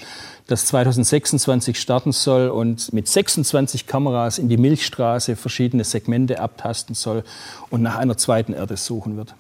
das 0.48 0.66
2026 0.66 1.80
starten 1.80 2.12
soll 2.12 2.50
und 2.50 2.92
mit 2.94 3.08
26 3.08 3.86
Kameras 3.86 4.40
in 4.40 4.50
die 4.50 4.58
Milchstraße 4.58 5.36
verschiedene 5.36 5.84
Segmente 5.84 6.40
abtasten 6.40 6.96
soll 6.96 7.24
und 7.70 7.82
nach 7.82 7.98
einer 7.98 8.18
zweiten 8.18 8.54
Erde 8.54 8.78
suchen 8.78 9.18
wird. 9.18 9.36